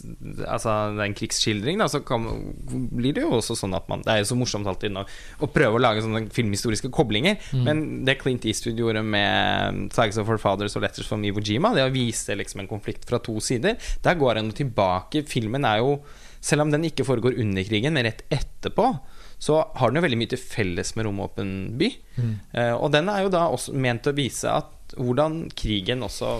Altså 0.47 0.75
det 0.95 1.03
er 1.03 1.09
en 1.09 1.17
krigsskildring, 1.19 1.79
da, 1.79 1.89
så 1.91 2.01
kan, 2.05 2.27
blir 2.69 3.17
det 3.17 3.25
jo 3.25 3.39
også 3.39 3.57
sånn 3.59 3.75
at 3.75 3.89
man 3.91 4.03
Det 4.07 4.13
er 4.13 4.23
jo 4.23 4.31
så 4.33 4.39
morsomt 4.39 4.69
alltid 4.71 4.97
å, 4.99 5.05
å 5.41 5.51
prøve 5.51 5.79
å 5.79 5.83
lage 5.83 6.05
sånne 6.05 6.27
filmhistoriske 6.35 6.91
koblinger, 6.95 7.39
men 7.53 8.05
det 8.07 8.19
Clint 8.21 8.45
Eastwood 8.49 8.79
gjorde 8.79 9.03
med 9.03 9.93
'Sags 9.93 10.19
of 10.21 10.29
Our 10.29 10.41
Fathers' 10.41 10.77
og 10.77 10.83
'Letters 10.83 11.09
from 11.09 11.25
Iwo 11.25 11.41
Jima', 11.41 11.75
det 11.75 11.87
å 11.87 11.93
vise 11.93 12.37
liksom 12.37 12.63
en 12.63 12.71
konflikt 12.71 13.07
fra 13.09 13.19
to 13.19 13.39
sider, 13.41 13.77
der 14.05 14.19
går 14.19 14.41
jo 14.43 14.57
tilbake. 14.63 15.25
Filmen 15.29 15.65
er 15.65 15.83
jo 15.83 15.99
selv 16.41 16.67
om 16.67 16.73
den 16.75 16.87
ikke 16.89 17.07
foregår 17.07 17.39
under 17.41 17.67
krigen, 17.67 17.95
men 17.97 18.09
rett 18.09 18.25
etterpå, 18.35 18.91
så 19.39 19.61
har 19.79 19.91
den 19.91 20.01
jo 20.01 20.07
veldig 20.07 20.19
mye 20.19 20.33
til 20.33 20.43
felles 20.43 20.95
med 20.97 21.07
Romåpen 21.07 21.53
by. 21.79 21.93
Eh, 22.19 22.75
og 22.75 22.91
den 22.95 23.11
er 23.13 23.25
jo 23.25 23.33
da 23.33 23.47
også 23.53 23.77
ment 23.77 24.09
å 24.11 24.17
vise 24.17 24.51
at 24.51 24.75
hvordan 24.97 25.51
krigen 25.53 26.03
også 26.07 26.31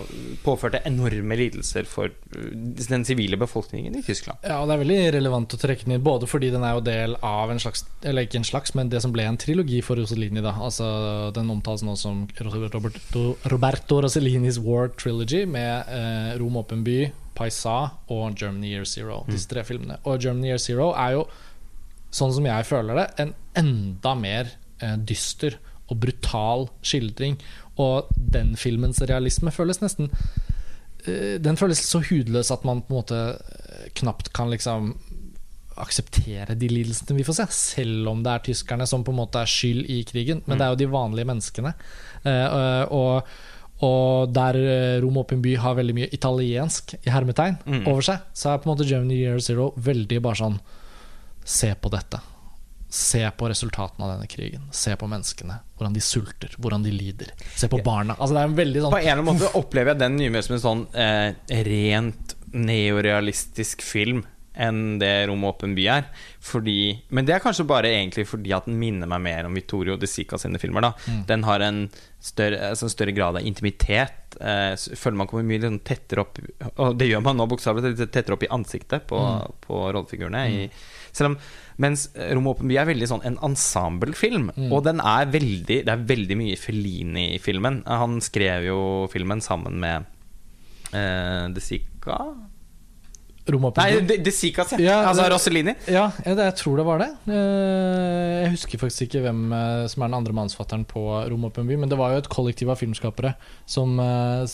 påførte 0.43 0.81
enorme 0.87 1.37
lidelser 1.37 1.85
for 1.89 2.09
eh, 2.09 2.47
den 2.89 3.05
sivile 3.05 3.37
befolkningen 3.39 3.95
i 3.99 4.03
Tyskland. 4.05 4.41
Ja, 4.43 4.59
og 4.59 4.69
det 4.69 4.75
er 4.75 4.83
veldig 4.83 4.99
relevant 5.19 5.53
å 5.53 5.59
trekke 5.61 5.85
inn, 5.85 5.97
både 6.03 6.29
fordi 6.29 6.51
den 6.53 6.65
er 6.65 6.77
jo 6.77 6.85
del 6.85 7.15
av 7.25 7.51
en 7.53 7.61
slags 7.61 7.85
Eller 8.03 8.25
ikke 8.25 8.39
en 8.41 8.47
slags, 8.47 8.73
men 8.77 8.89
det 8.89 9.01
som 9.03 9.13
ble 9.13 9.27
en 9.27 9.37
trilogi 9.39 9.81
for 9.85 9.99
Rossellini. 9.99 10.41
da 10.43 10.55
Altså 10.57 10.87
Den 11.35 11.51
omtales 11.53 11.83
nå 11.85 11.95
som 11.99 12.25
Roberto, 12.41 13.23
Roberto 13.51 14.01
Rossellinis 14.03 14.59
War 14.63 14.89
Trilogy, 14.97 15.45
med 15.45 15.93
eh, 15.93 16.37
Rom 16.39 16.57
åpen 16.59 16.83
by, 16.83 16.99
Paisa 17.37 17.77
og 18.11 18.35
Germany 18.39 18.73
Year 18.73 18.87
Zero. 18.89 19.23
Disse 19.29 19.49
tre 19.51 19.63
filmene. 19.67 19.99
Og 20.03 20.21
Germany 20.23 20.51
Year 20.51 20.61
Zero 20.61 20.91
er 20.93 21.17
jo, 21.17 21.25
sånn 22.15 22.33
som 22.35 22.47
jeg 22.49 22.67
føler 22.67 23.01
det, 23.01 23.07
en 23.21 23.33
enda 23.59 24.15
mer 24.17 24.53
eh, 24.81 24.95
dyster 24.97 25.59
og 25.89 25.99
brutal 26.03 26.67
skildring. 26.85 27.37
Og 27.79 28.09
den 28.15 28.55
filmens 28.59 29.01
realisme 29.07 29.53
føles 29.55 29.79
nesten 29.79 30.09
eh, 31.07 31.37
Den 31.39 31.55
føles 31.59 31.79
så 31.85 32.01
hudløs 32.03 32.51
at 32.51 32.65
man 32.67 32.83
på 32.83 32.93
en 32.93 32.99
måte 33.01 33.21
eh, 33.37 33.85
knapt 34.01 34.33
kan 34.35 34.51
liksom 34.51 34.93
akseptere 35.79 36.57
de 36.59 36.67
lidelsene 36.67 37.15
vi 37.15 37.23
får 37.23 37.37
se, 37.37 37.45
selv 37.55 38.09
om 38.11 38.23
det 38.23 38.33
er 38.33 38.43
tyskerne 38.49 38.87
som 38.89 39.05
på 39.07 39.13
en 39.13 39.21
måte 39.21 39.39
er 39.39 39.47
skyld 39.47 39.85
i 39.87 40.01
krigen. 40.07 40.41
Men 40.45 40.59
det 40.59 40.65
er 40.65 40.73
jo 40.73 40.81
de 40.81 40.89
vanlige 40.91 41.29
menneskene. 41.29 41.71
Eh, 42.27 42.83
og, 42.95 43.29
og 43.85 44.33
der 44.35 44.57
eh, 44.59 44.95
Rom 45.03 45.17
Åpen 45.21 45.41
By 45.41 45.53
har 45.61 45.75
veldig 45.77 45.93
mye 45.95 46.09
italiensk 46.15 46.95
i 46.99 47.09
hermetegn 47.13 47.57
Mm. 47.65 47.85
over 47.87 48.01
seg, 48.01 48.19
så 48.33 48.53
er 48.53 48.57
på 48.59 48.67
en 48.69 48.73
måte 48.75 48.87
Germany 48.89 49.21
Year 49.21 49.39
Zero 49.39 49.71
veldig 49.77 50.21
bare 50.21 50.35
sånn 50.41 50.59
Se 51.49 51.71
på 51.81 51.89
dette. 51.89 52.19
Se 52.89 53.21
på 53.37 53.47
resultatene 53.49 54.05
av 54.05 54.11
denne 54.15 54.27
krigen. 54.29 54.63
Se 54.71 54.95
på 54.97 55.07
menneskene. 55.09 55.59
Hvordan 55.77 55.93
de 55.95 56.01
sulter, 56.01 56.51
hvordan 56.59 56.83
de 56.83 56.91
lider. 56.91 57.31
Se 57.55 57.67
på 57.69 57.79
barna. 57.85 58.15
Altså 58.19 58.33
Det 58.35 58.41
er 58.41 58.49
en 58.49 58.55
veldig 58.57 58.81
sånn 58.83 58.91
På 58.93 58.97
en 58.99 59.05
eller 59.07 59.21
annen 59.23 59.39
måte 59.39 59.51
opplever 59.57 59.93
jeg 59.93 59.99
den 60.03 60.17
mye 60.19 60.29
mer 60.35 60.41
som 60.45 60.55
en 60.57 60.63
sånn 60.65 60.83
eh, 60.93 61.63
rent 61.69 62.35
neorealistisk 62.53 63.81
film 63.85 64.23
enn 64.55 64.97
det 64.99 65.27
Rom 65.29 65.43
åpen 65.47 65.75
by 65.77 65.85
er. 65.87 66.07
Fordi, 66.43 66.99
men 67.15 67.25
det 67.27 67.35
er 67.35 67.43
kanskje 67.43 67.67
bare 67.69 67.91
egentlig 67.93 68.25
fordi 68.27 68.51
at 68.55 68.65
den 68.67 68.79
minner 68.81 69.07
meg 69.07 69.21
mer 69.21 69.45
om 69.47 69.53
Vittorio 69.55 69.95
De 69.99 70.07
Sica 70.09 70.37
sine 70.41 70.59
filmer. 70.59 70.81
Da. 70.81 70.93
Mm. 71.07 71.21
Den 71.29 71.43
har 71.47 71.59
en 71.63 71.81
større, 72.19 72.59
altså 72.71 72.87
en 72.89 72.93
større 72.93 73.13
grad 73.15 73.37
av 73.39 73.45
intimitet. 73.47 74.35
Eh, 74.41 74.73
føler 74.99 75.17
man 75.21 75.27
kommer 75.29 75.47
mye 75.47 75.61
liksom 75.61 75.79
tettere 75.87 76.21
opp 76.21 76.37
Og 76.77 76.97
det 76.99 77.07
gjør 77.09 77.23
man 77.25 77.39
nå 77.39 77.47
bokstavelig 77.49 77.95
talt 77.97 78.11
tettere 78.13 78.35
opp 78.37 78.43
i 78.45 78.51
ansiktet 78.53 79.07
på, 79.09 79.17
Mm. 79.19 79.55
på 79.65 79.79
rollefigurene. 79.93 80.43
Mm. 80.49 80.69
selv 81.11 81.31
om 81.31 81.37
mens 81.81 82.09
Rom 82.13 82.45
åpen 82.51 82.67
by 82.69 82.75
er 82.77 82.85
veldig 82.85 83.07
sånn 83.07 83.23
en 83.25 83.37
ensemblefilm. 83.41 84.51
Mm. 84.55 84.71
Og 84.71 84.83
den 84.83 84.99
er 84.99 85.25
veldig 85.25 85.85
Det 85.85 85.89
er 85.89 86.05
veldig 86.05 86.37
mye 86.37 86.57
Fellini 86.59 87.35
i 87.35 87.39
filmen. 87.39 87.81
Han 87.87 88.19
skrev 88.21 88.65
jo 88.67 89.07
filmen 89.11 89.41
sammen 89.41 89.79
med 89.79 90.05
eh, 90.93 91.47
De 91.53 91.61
Sica 91.61 92.19
Nei. 93.79 93.99
De, 94.05 94.17
De 94.23 94.31
Sicas, 94.31 94.71
ja. 94.75 94.79
Ja, 94.83 94.97
altså 95.09 95.25
Rossellini. 95.31 95.73
Ja, 95.87 96.11
jeg, 96.25 96.37
jeg 96.37 96.55
tror 96.59 96.77
det 96.77 96.85
var 96.85 96.99
det. 97.01 97.07
Eh, 97.27 98.43
Jeg 98.43 98.51
husker 98.53 98.81
faktisk 98.81 99.05
ikke 99.07 99.21
hvem 99.25 99.41
eh, 99.55 99.87
som 99.91 100.03
er 100.05 100.11
den 100.11 100.17
andre 100.19 100.35
mannsfatteren 100.37 100.85
på 100.89 101.03
Rom 101.31 101.45
åpen 101.49 101.67
By, 101.69 101.77
men 101.81 101.89
det 101.91 101.97
var 101.99 102.13
jo 102.15 102.21
et 102.23 102.29
kollektiv 102.31 102.69
av 102.73 102.79
filmskapere 102.81 103.33
som 103.69 103.97
eh, 104.03 104.45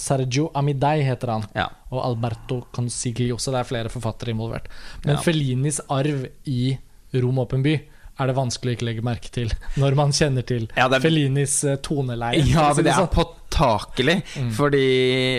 Sergio 0.00 0.50
Amidei 0.58 1.00
heter 1.06 1.34
han, 1.36 1.46
Ja. 1.56 1.68
og 1.90 2.02
Alberto 2.08 2.62
Consiglio, 2.74 3.38
så 3.40 3.52
det 3.54 3.60
er 3.64 3.70
flere 3.70 3.92
forfattere 3.92 4.34
involvert. 4.34 4.68
Men 5.04 5.16
Ja. 5.16 5.22
Fellinis 5.24 5.80
arv 5.88 6.26
i 6.46 6.76
Rom 7.14 7.38
åpen 7.42 7.62
By 7.66 7.74
er 8.20 8.26
det 8.28 8.36
vanskelig 8.36 8.74
å 8.74 8.76
ikke 8.76 8.86
legge 8.90 9.02
merke 9.06 9.30
til 9.32 9.48
når 9.80 9.94
man 9.96 10.10
kjenner 10.12 10.44
til 10.46 10.68
Ja, 10.76 10.88
er- 10.88 11.00
Fellinis 11.00 11.60
toneleie. 11.82 12.42
Ja, 12.52 12.72
men 12.74 12.84
det 12.84 12.92
er 12.92 13.06
sånn. 13.06 13.36
Påtakelig. 13.60 14.16
Mm. 14.36 14.52
Fordi 14.56 14.84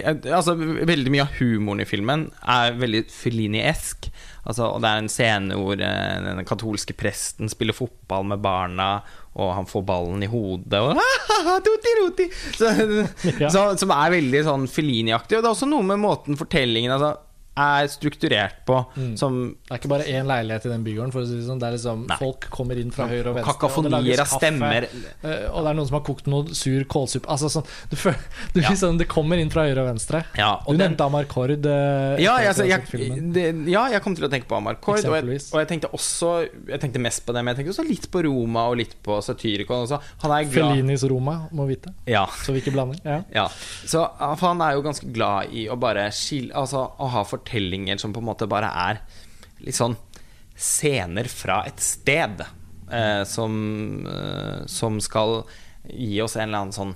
eh, 0.02 0.20
altså, 0.36 0.56
veldig 0.58 1.14
mye 1.14 1.26
av 1.26 1.40
humoren 1.40 1.84
i 1.84 1.88
filmen 1.90 2.28
er 2.42 2.78
veldig 2.80 3.06
Fellini-esk. 3.12 4.12
Altså, 4.42 4.72
det 4.82 4.90
er 4.90 5.02
en 5.04 5.10
scene 5.12 5.58
hvor 5.60 5.78
eh, 5.78 6.22
den 6.26 6.46
katolske 6.50 6.96
presten 6.98 7.52
spiller 7.52 7.78
fotball 7.78 8.26
med 8.32 8.42
barna, 8.42 8.92
og 9.38 9.54
han 9.56 9.68
får 9.70 9.84
ballen 9.88 10.24
i 10.26 10.30
hodet, 10.32 10.80
og 10.82 10.98
tuti, 11.66 11.92
tuti. 12.02 12.30
Så, 12.58 12.72
Ja. 13.42 13.50
så, 13.54 13.68
Som 13.80 13.94
er 13.96 14.12
veldig 14.18 14.42
sånn 14.48 14.66
Fellini-aktig. 14.70 15.38
Og 15.38 15.44
det 15.44 15.48
er 15.48 15.54
også 15.54 15.70
noe 15.70 15.86
med 15.86 16.02
måten 16.02 16.40
fortellingen 16.40 16.94
altså, 16.98 17.16
er 17.58 17.88
strukturert 17.92 18.64
på, 18.66 18.86
Mm. 18.96 19.18
som 19.18 19.56
Det 19.68 19.72
er 19.72 19.78
ikke 19.80 19.90
bare 19.90 20.04
én 20.08 20.26
leilighet 20.26 20.66
i 20.66 20.70
den 20.70 20.84
bygården. 20.86 21.12
For 21.12 21.22
å 21.22 21.26
si 21.28 21.36
det 21.36 21.46
sånn 21.46 21.60
Det 21.60 21.68
er 21.68 21.74
liksom 21.78 22.08
Nei. 22.08 22.16
Folk 22.18 22.50
kommer 22.50 22.78
inn 22.80 22.92
fra 22.92 23.08
høyre 23.08 23.28
og 23.28 23.36
venstre. 23.36 23.54
Kakafonier 23.54 24.20
av 24.22 24.28
stemmer. 24.28 24.84
eh, 25.24 25.50
Og 25.52 25.64
det 25.64 25.70
er 25.70 25.74
noen 25.76 25.88
som 25.88 25.94
har 26.00 26.02
kokt 26.08 26.28
noe 26.28 26.48
sur 26.56 26.84
kålsuppe. 26.86 27.28
Altså 27.28 27.50
sånn 27.50 27.66
du 27.90 27.96
du 28.54 28.62
Ja. 28.62 28.70
sånn, 28.70 28.98
Det 28.98 29.08
kommer 29.08 29.38
inn 29.38 29.50
fra 29.50 29.64
høyre 29.68 29.80
og 29.84 29.96
venstre. 29.96 30.24
Ja, 30.38 30.54
og 30.66 30.72
Du 30.74 30.78
den- 30.78 30.96
nevnte 30.96 31.06
Amarcord. 31.06 31.66
eh, 31.66 32.22
Ja, 32.24 32.38
altså, 32.40 32.66
jeg, 32.68 32.86
det, 33.34 33.68
ja, 33.70 33.88
jeg 33.90 34.02
kom 34.02 34.16
til 34.16 34.28
å 34.28 34.30
tenke 34.32 34.48
på 34.48 34.56
Amarcord. 34.58 35.04
Og 35.06 35.14
jeg, 35.14 35.42
og 35.54 35.60
jeg 35.60 35.68
tenkte 35.68 35.92
også 35.92 36.48
Jeg 36.70 36.80
tenkte 36.80 37.00
mest 37.00 37.26
på 37.26 37.34
det, 37.34 37.44
men 37.44 37.56
jeg 37.56 37.66
tenkte 37.66 37.76
også 37.82 37.88
litt 37.90 38.10
på 38.12 38.24
Roma 38.24 38.68
og 38.70 38.78
litt 38.78 38.96
på 39.04 39.22
Satyricon. 39.22 39.86
Glad 39.88 40.48
Fellinis 40.52 41.04
Roma, 41.04 41.50
må 41.54 41.68
vite. 41.68 41.94
ja, 42.08 42.26
Så 42.28 42.54
vi 42.54 42.62
ikke 42.62 42.72
blander. 42.74 43.26
Ja. 43.34 43.48
Så 43.86 44.08
han 44.40 44.62
er 44.62 44.74
jo 44.74 44.82
ganske 44.82 45.12
glad 45.12 45.52
i 45.54 45.68
å 45.68 45.78
bare 45.78 46.10
skille 46.12 46.52
Altså 46.54 46.92
å 47.00 47.10
ha 47.10 47.24
fortellinger 47.52 47.98
som 47.98 48.14
på 48.14 48.20
en 48.20 48.30
måte 48.32 48.48
bare 48.48 48.72
er 48.72 49.02
litt 49.62 49.76
sånn 49.76 49.98
scener 50.56 51.28
fra 51.28 51.64
et 51.68 51.80
sted. 51.80 52.44
Eh, 52.92 53.24
som, 53.24 54.06
eh, 54.08 54.66
som 54.68 55.00
skal 55.00 55.44
gi 55.88 56.22
oss 56.22 56.36
en 56.36 56.50
eller 56.50 56.58
annen 56.58 56.76
sånn 56.76 56.96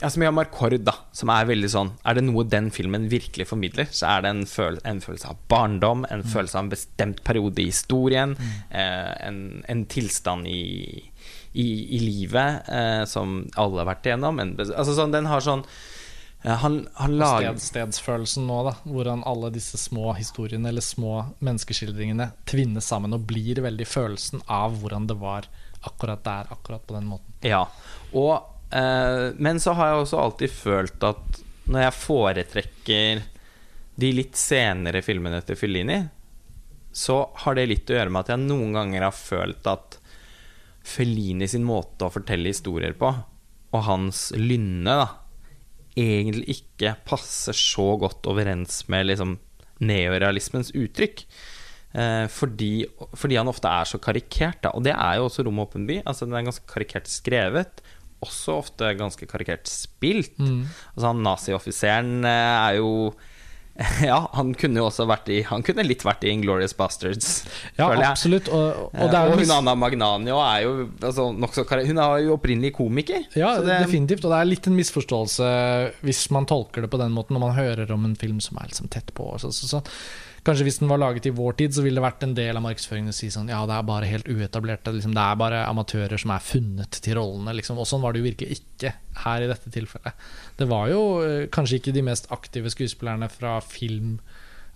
ja, 0.00 0.10
som 0.10 0.22
i 0.22 0.26
Amarcord, 0.26 0.78
da, 0.80 0.94
som 1.12 1.28
er 1.28 1.44
veldig 1.44 1.68
sånn 1.68 1.90
Er 2.04 2.16
det 2.16 2.22
noe 2.24 2.44
den 2.48 2.70
filmen 2.70 3.08
virkelig 3.08 3.46
formidler, 3.50 3.88
så 3.92 4.06
er 4.10 4.22
det 4.22 4.30
en, 4.30 4.46
føl 4.48 4.78
en 4.84 5.00
følelse 5.00 5.28
av 5.28 5.40
barndom, 5.48 6.06
en 6.08 6.22
følelse 6.24 6.56
av 6.56 6.64
en 6.64 6.72
bestemt 6.72 7.22
periode 7.24 7.60
i 7.60 7.68
historien, 7.68 8.36
eh, 8.70 9.12
en, 9.26 9.62
en 9.68 9.84
tilstand 9.92 10.48
i, 10.48 11.02
i, 11.52 11.66
i 11.96 12.00
livet 12.00 12.68
eh, 12.68 13.04
som 13.04 13.42
alle 13.56 13.82
har 13.82 13.90
vært 13.90 14.08
igjennom. 14.08 14.40
En, 14.40 14.54
altså 14.60 14.96
sånn, 14.96 15.12
den 15.12 15.28
har 15.28 15.44
sånn 15.44 15.66
han, 16.42 16.88
han 16.94 17.16
lager 17.20 17.56
Sted, 17.56 17.66
stedsfølelsen 17.68 18.46
nå, 18.48 18.62
da. 18.64 18.72
Hvordan 18.88 19.24
alle 19.28 19.50
disse 19.52 19.78
små 19.78 20.14
historiene 20.16 20.70
eller 20.70 20.84
små 20.84 21.18
menneskeskildringene 21.44 22.30
tvinnes 22.48 22.88
sammen 22.88 23.16
og 23.16 23.26
blir 23.28 23.60
veldig 23.60 23.88
følelsen 23.88 24.44
av 24.48 24.78
hvordan 24.80 25.08
det 25.10 25.18
var 25.20 25.50
akkurat 25.84 26.24
der, 26.24 26.48
akkurat 26.52 26.86
på 26.86 26.96
den 26.96 27.10
måten. 27.12 27.34
Ja. 27.44 27.66
Og, 28.16 28.34
eh, 28.72 29.36
men 29.36 29.60
så 29.60 29.76
har 29.76 29.92
jeg 29.92 30.02
også 30.04 30.22
alltid 30.24 30.52
følt 30.52 31.06
at 31.08 31.42
når 31.70 31.86
jeg 31.86 31.98
foretrekker 31.98 33.22
de 34.00 34.12
litt 34.16 34.36
senere 34.38 35.04
filmene 35.04 35.42
til 35.44 35.58
Fellini, 35.60 36.00
så 36.92 37.22
har 37.44 37.56
det 37.56 37.68
litt 37.70 37.90
å 37.90 37.98
gjøre 37.98 38.10
med 38.10 38.24
at 38.24 38.32
jeg 38.32 38.46
noen 38.48 38.74
ganger 38.74 39.06
har 39.06 39.14
følt 39.14 39.68
at 39.70 40.00
Fellini 40.90 41.46
sin 41.48 41.66
måte 41.68 42.08
å 42.08 42.12
fortelle 42.12 42.50
historier 42.50 42.96
på, 42.98 43.12
og 43.70 43.84
hans 43.86 44.30
lynne, 44.34 44.96
da, 45.04 45.19
egentlig 46.00 46.58
ikke 46.58 46.94
passer 47.08 47.56
så 47.56 47.92
godt 48.00 48.28
overens 48.30 48.82
med 48.92 49.08
liksom 49.10 49.38
neorealismens 49.84 50.72
uttrykk. 50.76 51.24
Eh, 51.90 52.26
fordi, 52.30 52.84
fordi, 53.18 53.38
han 53.40 53.50
ofte 53.50 53.70
er 53.70 53.88
så 53.88 53.98
karikert, 54.02 54.60
da. 54.64 54.74
Og 54.76 54.84
det 54.86 54.94
er 54.94 55.18
jo 55.18 55.26
også 55.26 55.46
Rom 55.46 55.62
åpen 55.64 55.88
by. 55.88 56.00
Altså, 56.04 56.28
den 56.28 56.36
er 56.38 56.46
ganske 56.46 56.68
karikert 56.70 57.10
skrevet. 57.10 57.82
Også 58.20 58.58
ofte 58.60 58.92
ganske 58.98 59.26
karikert 59.26 59.68
spilt. 59.70 60.38
Mm. 60.38 60.66
Altså, 60.94 61.06
han 61.08 61.24
nazioffiseren 61.26 62.12
eh, 62.28 62.54
er 62.68 62.78
jo 62.78 62.92
Ja, 64.10 64.18
han 64.32 64.52
kunne 64.58 64.80
jo 64.80 64.86
også 64.88 65.06
vært 65.08 65.28
i 65.32 65.40
Han 65.48 65.64
kunne 65.66 65.84
litt 65.86 66.04
vært 66.06 66.24
i 66.26 66.32
Inglorious 66.32 66.74
Bastards. 66.76 67.30
Ja, 67.78 67.90
absolutt. 68.10 68.50
Og, 68.52 68.90
og, 68.92 69.14
og 69.14 69.36
hun 69.40 69.54
Anna 69.54 69.74
Magnanio 69.78 70.40
er 70.44 70.64
jo 70.66 70.72
altså, 71.00 71.30
nokså 71.32 71.64
Hun 71.68 72.00
er 72.02 72.24
jo 72.26 72.36
opprinnelig 72.36 72.74
komiker. 72.76 73.24
Ja, 73.38 73.56
det, 73.62 73.80
definitivt. 73.86 74.24
Og 74.26 74.34
det 74.34 74.40
er 74.40 74.50
litt 74.50 74.70
en 74.70 74.78
misforståelse 74.78 75.52
hvis 76.06 76.24
man 76.34 76.48
tolker 76.50 76.84
det 76.84 76.92
på 76.92 77.00
den 77.00 77.14
måten 77.14 77.36
når 77.36 77.46
man 77.46 77.56
hører 77.58 77.94
om 77.94 78.04
en 78.08 78.18
film 78.18 78.42
som 78.44 78.60
er 78.60 78.70
liksom 78.70 78.90
tett 78.92 79.14
på. 79.16 79.32
Så, 79.40 79.52
så, 79.56 79.70
så. 79.76 79.84
Kanskje 80.46 80.64
hvis 80.66 80.78
den 80.80 80.88
var 80.88 81.00
laget 81.02 81.26
i 81.28 81.34
vår 81.36 81.56
tid, 81.58 81.74
så 81.76 81.84
ville 81.84 82.00
det 82.00 82.04
vært 82.04 82.24
en 82.24 82.34
del 82.36 82.56
av 82.56 82.64
markedsføringen 82.64 83.12
å 83.12 83.16
si 83.16 83.28
sånn 83.32 83.50
Ja, 83.52 83.60
det 83.68 83.76
er 83.76 83.88
bare 83.88 84.08
helt 84.08 84.28
uetablerte. 84.30 84.94
Liksom, 84.96 85.14
det 85.16 85.24
er 85.24 85.40
bare 85.40 85.64
amatører 85.68 86.20
som 86.20 86.32
er 86.32 86.44
funnet 86.44 87.00
til 87.04 87.18
rollene. 87.18 87.54
Liksom. 87.58 87.80
Og 87.80 87.88
sånn 87.88 88.00
var 88.04 88.14
det 88.14 88.22
jo 88.22 88.28
virkelig 88.30 88.60
ikke 88.60 88.94
her 89.24 89.44
i 89.44 89.50
dette 89.50 89.72
tilfellet. 89.74 90.28
Det 90.56 90.68
var 90.70 90.88
jo 90.92 91.02
øh, 91.24 91.42
kanskje 91.52 91.80
ikke 91.80 91.96
de 91.96 92.06
mest 92.08 92.30
aktive 92.32 92.72
skuespillerne 92.72 93.28
fra 93.32 93.58
film 93.64 94.16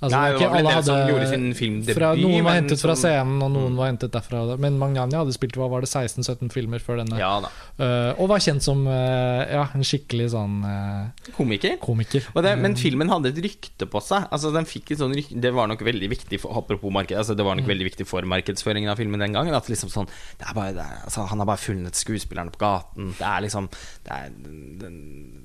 Altså, 0.05 0.19
Nei, 0.19 0.25
det 0.35 0.49
var 0.49 0.55
vel 0.55 0.69
en 0.71 0.87
som 0.87 1.11
gjorde 1.11 1.29
sin 1.31 1.47
filmdebut. 1.57 1.97
Fra, 1.99 2.11
noen 2.19 2.47
var 2.47 2.59
hentet 2.59 2.83
fra 2.85 2.97
scenen, 2.99 3.39
og 3.45 3.53
noen 3.55 3.73
mm. 3.73 3.79
var 3.81 3.91
hentet 3.91 4.15
derfra. 4.15 4.43
Men 4.61 4.79
Magnani 4.81 5.19
hadde 5.19 5.35
spilt 5.37 5.59
hva 5.59 5.69
var 5.73 5.85
det 5.85 5.91
16-17 5.91 6.53
filmer 6.55 6.83
før 6.85 7.01
denne. 7.03 7.19
Ja, 7.21 7.33
uh, 7.43 8.13
og 8.21 8.31
var 8.33 8.43
kjent 8.45 8.65
som 8.65 8.85
uh, 8.89 9.43
ja, 9.49 9.67
en 9.75 9.87
skikkelig 9.87 10.31
sånn 10.35 10.61
uh, 10.67 11.31
Komiker. 11.37 11.79
komiker. 11.83 12.27
Det, 12.45 12.55
men 12.61 12.77
filmen 12.79 13.13
hadde 13.13 13.33
et 13.33 13.41
rykte 13.45 13.89
på 13.91 14.03
seg. 14.05 14.29
Altså, 14.35 14.53
sånn 14.55 15.17
rykte, 15.17 15.41
det 15.43 15.55
var 15.57 15.71
nok 15.71 15.85
veldig 15.87 16.11
viktig 16.13 16.41
for, 16.43 16.57
apropos 16.61 16.93
marked, 16.95 17.17
altså, 17.19 17.37
Det 17.39 17.47
var 17.47 17.59
nok 17.59 17.67
mm. 17.67 17.73
veldig 17.75 17.89
viktig 17.91 18.09
for 18.09 18.27
markedsføringen 18.29 18.93
av 18.93 19.01
filmen 19.01 19.23
den 19.23 19.37
gangen. 19.37 19.57
At 19.57 19.71
liksom 19.73 19.93
sånn 19.93 20.11
er 20.45 20.55
bare, 20.57 20.75
er, 20.77 21.03
altså, 21.09 21.27
Han 21.31 21.43
har 21.43 21.49
bare 21.49 21.63
funnet 21.63 21.99
skuespillerne 21.99 22.55
på 22.55 22.63
gaten. 22.63 23.15
Det 23.19 23.27
er 23.29 23.45
liksom 23.47 23.71
det 24.05 24.13
er, 24.13 24.33
den, 24.45 24.97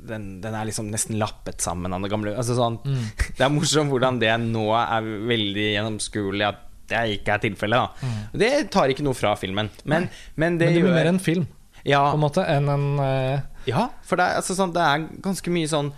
den, 0.08 0.26
den, 0.44 0.56
er 0.56 0.68
liksom 0.68 0.90
nesten 0.92 1.18
lappet 1.22 1.62
sammen 1.64 1.94
av 1.96 2.04
det 2.04 2.12
gamle 2.12 2.34
altså, 2.36 2.56
sånn, 2.58 2.80
mm. 2.84 3.06
Det 3.38 3.46
er 3.46 3.54
morsomt 3.54 3.94
hvordan 3.94 4.20
det 4.22 4.32
nå 4.52 4.66
er 4.78 5.14
veldig 5.30 5.68
gjennomskuelig 5.76 6.48
at 6.48 6.66
det 6.90 7.04
ikke 7.20 7.36
er 7.36 7.44
tilfellet. 7.44 8.02
Mm. 8.02 8.20
Det 8.42 8.52
tar 8.74 8.92
ikke 8.92 9.06
noe 9.06 9.18
fra 9.18 9.36
filmen. 9.40 9.70
Men, 9.84 10.08
men, 10.10 10.10
det, 10.10 10.40
men 10.42 10.60
det, 10.62 10.70
blir 10.86 10.96
mer 10.96 11.12
en 11.12 11.22
film, 11.22 11.46
ja. 11.84 12.02
på 12.10 12.18
en 12.18 12.24
måte, 12.24 12.46
enn 12.50 12.72
en 12.74 12.88
uh... 13.02 13.60
Ja, 13.70 13.90
for 14.08 14.20
det 14.20 14.26
er, 14.26 14.40
altså, 14.42 14.56
sånn, 14.58 14.74
det 14.74 14.82
er, 14.82 15.06
ganske 15.22 15.52
mye 15.54 15.70
sånn 15.70 15.92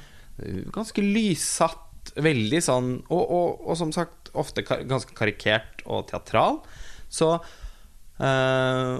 Ganske 0.74 1.04
lyssatt, 1.06 2.12
veldig 2.18 2.60
sånn 2.66 2.88
Og, 3.14 3.22
og, 3.22 3.60
og 3.62 3.78
som 3.78 3.92
sagt 3.94 4.32
ofte 4.34 4.64
kar 4.66 4.82
ganske 4.88 5.14
karikert 5.16 5.84
og 5.86 6.08
teatral. 6.10 6.62
Så 7.12 7.34
uh, 7.36 8.94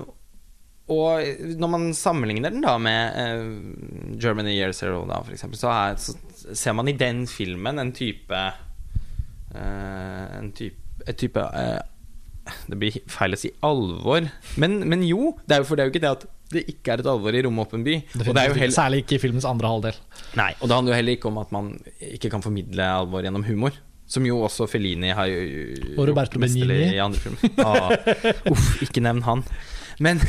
og 0.92 1.46
når 1.56 1.70
man 1.72 1.86
sammenligner 1.96 2.52
den 2.52 2.66
da 2.66 2.74
med 2.82 3.16
uh, 3.16 4.18
Germany 4.20 4.58
Year 4.58 4.74
Zero, 4.76 5.06
da, 5.08 5.22
for 5.24 5.36
eksempel, 5.36 5.60
så, 5.62 5.72
er, 5.72 5.96
så, 6.02 6.18
ser 6.58 6.76
man 6.76 6.92
i 6.92 6.98
den 6.98 7.24
filmen 7.32 7.80
en 7.80 7.94
type 7.96 8.42
en 9.56 10.52
type, 10.56 10.78
et 11.08 11.18
type 11.18 11.38
eh, 11.38 11.80
Det 12.70 12.78
blir 12.80 13.00
feil 13.12 13.36
å 13.36 13.40
si 13.40 13.52
alvor, 13.66 14.28
men, 14.62 14.80
men, 14.90 15.04
jo. 15.06 15.36
Det 15.46 15.58
er 15.58 15.64
jo, 15.64 15.68
for 15.70 15.78
det 15.78 15.84
er 15.84 15.90
jo 15.90 15.94
ikke 15.96 16.04
det 16.04 16.14
at 16.18 16.26
det 16.52 16.66
ikke 16.68 16.96
er 16.96 17.04
et 17.04 17.08
alvor 17.08 17.36
i 17.38 17.44
Romåpen 17.46 17.84
by. 17.86 17.94
Heller, 18.26 18.74
særlig 18.76 19.06
ikke 19.06 19.16
i 19.16 19.22
filmens 19.24 19.46
andre 19.48 19.70
halvdel. 19.72 20.00
Nei, 20.36 20.50
og 20.60 20.68
det 20.68 20.76
handler 20.76 20.92
jo 20.92 20.98
heller 21.00 21.16
ikke 21.16 21.30
om 21.30 21.40
at 21.40 21.54
man 21.56 21.70
ikke 22.10 22.32
kan 22.34 22.44
formidle 22.44 22.88
alvor 22.98 23.24
gjennom 23.24 23.46
humor. 23.48 23.78
Som 24.12 24.26
jo 24.28 24.42
også 24.44 24.66
Felini 24.68 25.14
har 25.16 25.30
Og 25.96 26.02
Roberto 26.10 26.40
Benigni. 26.42 26.90
I 26.92 27.00
andre 27.00 27.22
filmer. 27.22 27.54
Ah, 27.64 27.94
uff, 28.52 28.82
ikke 28.84 29.00
nevn 29.06 29.24
han. 29.24 29.46
Men, 30.04 30.20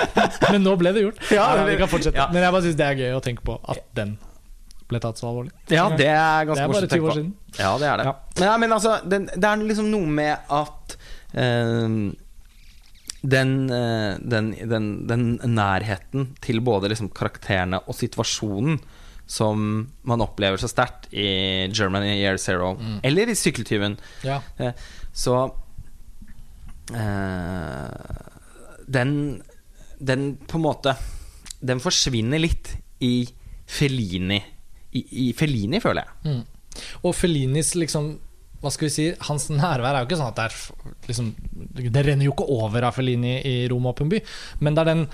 men 0.52 0.64
nå 0.64 0.72
ble 0.80 0.94
det 0.96 1.02
gjort. 1.04 1.20
Ja, 1.34 1.50
vi 1.66 1.76
kan 1.76 1.90
fortsette. 1.90 2.16
Ja. 2.16 2.30
Men 2.32 2.46
jeg 2.46 2.54
bare 2.54 2.64
syns 2.64 2.78
det 2.78 2.86
er 2.86 3.02
gøy 3.02 3.18
å 3.18 3.20
tenke 3.24 3.44
på 3.44 3.58
at 3.68 3.82
den 3.98 4.16
ble 4.90 5.00
tatt 5.02 5.18
så 5.18 5.30
alvorlig. 5.30 5.52
Ja, 5.72 5.88
det 5.98 6.08
er 6.12 6.46
ganske 6.48 6.68
morsomt 6.70 6.86
å 6.86 6.92
tenke 6.92 7.08
på. 7.08 7.16
Siden. 7.18 7.32
Ja, 7.58 7.72
det 7.80 7.88
er 7.90 8.00
det. 8.00 8.06
Ja. 8.06 8.14
Men, 8.36 8.46
ja, 8.46 8.54
men 8.62 8.76
altså, 8.76 8.92
det, 9.02 9.20
det, 9.34 9.48
er 9.48 9.64
liksom 9.66 9.90
noe 9.90 10.12
med 10.18 10.52
at 10.58 10.96
uh, 11.34 11.96
den, 13.34 13.56
uh, 13.72 14.12
den, 14.34 14.52
den, 14.70 14.86
den, 15.10 15.26
nærheten 15.56 16.30
til 16.44 16.62
både 16.66 16.92
liksom 16.92 17.10
karakterene 17.16 17.82
og 17.86 17.98
situasjonen 17.98 18.78
som 19.26 19.58
man 20.06 20.22
opplever 20.22 20.60
så 20.62 20.70
sterkt 20.70 21.08
i 21.10 21.26
Germany 21.74 22.12
Year 22.20 22.38
Zero, 22.38 22.76
mm. 22.78 23.00
eller 23.08 23.32
i 23.32 23.34
Sykkeltyven, 23.34 23.98
ja. 24.26 24.38
uh, 24.62 24.70
så 25.16 25.48
den, 28.86 29.08
den 29.98 30.20
på 30.46 30.54
en 30.54 30.62
måte 30.62 30.92
Den 31.58 31.80
forsvinner 31.82 32.38
litt 32.38 32.68
i 33.02 33.24
Felini 33.66 34.38
i, 34.96 35.02
i 35.26 35.32
Fellini, 35.36 35.80
føler 35.82 36.04
jeg. 36.04 36.36
Mm. 36.36 36.84
Og 37.04 37.16
Fellinis 37.16 37.74
liksom 37.78 38.16
hva 38.62 38.72
skal 38.72 38.88
vi 38.88 38.94
si, 38.94 39.06
Hans 39.28 39.50
nærvær 39.52 39.92
er 39.92 40.02
jo 40.02 40.08
ikke 40.08 40.18
sånn 40.18 40.30
at 40.32 40.38
det 40.38 40.46
er 40.48 41.08
liksom, 41.10 41.32
Det 41.76 42.04
renner 42.06 42.26
jo 42.26 42.32
ikke 42.32 42.46
over 42.56 42.88
av 42.88 42.96
Fellini 42.96 43.38
i 43.46 43.56
Rom 43.70 43.88
Åpen 43.92 44.08
by, 44.12 44.22
men 44.64 44.76
det 44.76 44.84
er 44.84 44.94
den 44.94 45.10